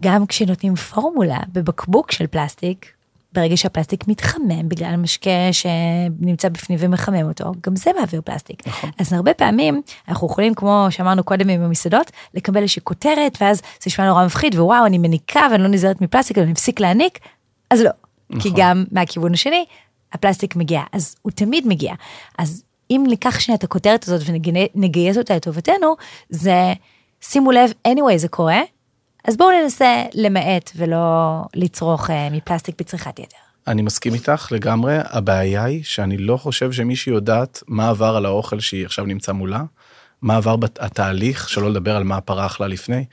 [0.00, 2.92] גם כשנותנים פורמולה בבקבוק של פלסטיק,
[3.32, 8.66] ברגע שהפלסטיק מתחמם בגלל המשקה שנמצא בפנים ומחמם אותו, גם זה מעביר פלסטיק.
[8.66, 8.90] נכון.
[8.98, 13.84] אז הרבה פעמים אנחנו יכולים, כמו שאמרנו קודם עם המסעדות, לקבל איזושהי כותרת, ואז זה
[13.86, 17.18] נשמע נורא מפחיד, ווואו, אני מניקה ואני לא נזהרת מפלסטיק, אני מפסיק להניק,
[17.70, 17.90] אז לא.
[18.30, 18.42] נכון.
[18.42, 19.64] כי גם מהכיוון השני,
[20.12, 21.94] הפלסטיק מגיע, אז הוא תמיד מגיע.
[22.38, 24.20] אז אם ניקח שנייה את הכותרת הזאת
[24.74, 25.96] ונגייס אותה לטובתנו,
[26.30, 26.72] זה,
[27.20, 28.60] שימו לב, anyway זה קורה,
[29.24, 33.36] אז בואו ננסה למעט ולא לצרוך אה, מפלסטיק בצריכת יתר.
[33.66, 38.60] אני מסכים איתך לגמרי, הבעיה היא שאני לא חושב שמישהי יודעת מה עבר על האוכל
[38.60, 39.62] שהיא עכשיו נמצא מולה,
[40.22, 43.04] מה עבר בת- התהליך, שלא לדבר על מה הפרה אכלה לפני.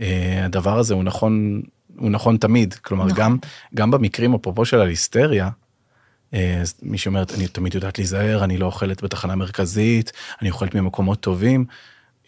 [0.00, 1.62] אה, הדבר הזה הוא נכון,
[1.98, 3.18] הוא נכון תמיד, כלומר נכון.
[3.18, 3.36] גם,
[3.74, 5.48] גם במקרים אפרופו של הליסטריה,
[6.34, 11.20] אה, מישהי אומרת, אני תמיד יודעת להיזהר, אני לא אוכלת בתחנה מרכזית, אני אוכלת ממקומות
[11.20, 11.64] טובים.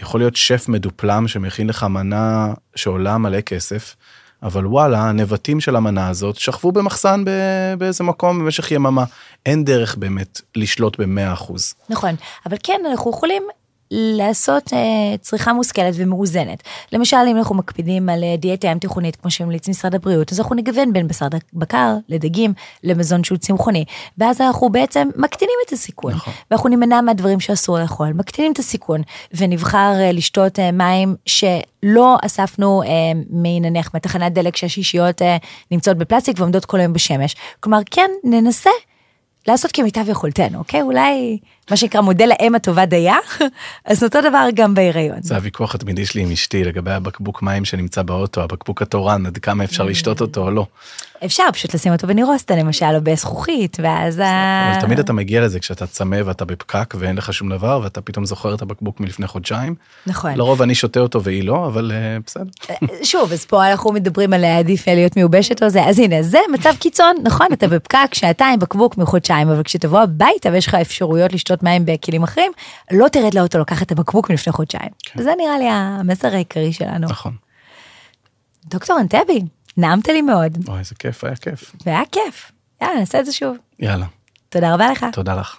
[0.00, 3.96] יכול להיות שף מדופלם שמכין לך מנה שעולה מלא כסף,
[4.42, 7.24] אבל וואלה, הנבטים של המנה הזאת שכבו במחסן
[7.78, 9.04] באיזה מקום במשך יממה.
[9.46, 11.74] אין דרך באמת לשלוט במאה אחוז.
[11.88, 12.14] נכון,
[12.46, 13.42] אבל כן אנחנו יכולים
[13.94, 16.62] לעשות אה, צריכה מושכלת ומאוזנת.
[16.92, 20.54] למשל אם אנחנו מקפידים על אה, דיאטה ים תיכונית כמו שהמליץ משרד הבריאות אז אנחנו
[20.54, 22.52] נגוון בין בשר בקר לדגים
[22.84, 23.84] למזון שהוא צמחוני
[24.18, 26.34] ואז אנחנו בעצם מקטינים את הסיכון נכון.
[26.50, 29.02] ואנחנו נימנע מהדברים שאסור לאכול מקטינים את הסיכון
[29.34, 32.88] ונבחר אה, לשתות אה, מים שלא אספנו אה,
[33.30, 35.36] מנניח מתחנת דלק שהשישיות אה,
[35.70, 38.70] נמצאות בפלסטיק ועומדות כל היום בשמש כלומר כן ננסה.
[39.48, 40.82] לעשות כמיטב יכולתנו, אוקיי?
[40.82, 41.38] אולי
[41.70, 43.16] מה שנקרא מודל האם הטובה דייה,
[43.84, 45.22] אז אותו דבר גם בהיריון.
[45.22, 49.64] זה הוויכוח התמידי שלי עם אשתי לגבי הבקבוק מים שנמצא באוטו, הבקבוק התורן, עד כמה
[49.64, 50.66] אפשר לשתות אותו או לא.
[51.24, 54.18] אפשר פשוט לשים אותו בנירוסטה למשל, או בזכוכית, ואז.
[54.18, 58.24] אבל תמיד אתה מגיע לזה כשאתה צמא ואתה בפקק ואין לך שום דבר ואתה פתאום
[58.24, 59.74] זוכר את הבקבוק מלפני חודשיים.
[60.06, 60.34] נכון.
[60.34, 62.44] לרוב אני שותה אותו והיא לא, אבל אה, בסדר.
[63.02, 66.72] שוב, אז פה אנחנו מדברים על להעדיף להיות מיובשת או זה, אז הנה, זה מצב
[66.78, 71.86] קיצון, נכון, אתה בפקק, שעתיים, בקבוק מחודשיים, אבל כשתבוא הביתה ויש לך אפשרויות לשתות מים
[71.86, 72.52] בכלים אחרים,
[72.90, 74.90] לא תרד לאוטו לקחת את הבקבוק מלפני חודשיים.
[75.14, 77.08] זה נראה לי המסר העיקרי שלנו.
[77.08, 77.36] נכון.
[78.64, 79.40] דוקטור אנטבי,
[79.76, 81.72] נעמת לי מאוד, אוי, איזה כיף, היה כיף.
[81.86, 82.52] והיה כיף.
[82.82, 83.56] יאללה, נעשה את זה שוב.
[83.78, 84.06] יאללה,
[84.48, 85.06] תודה רבה לך.
[85.12, 85.56] תודה לך.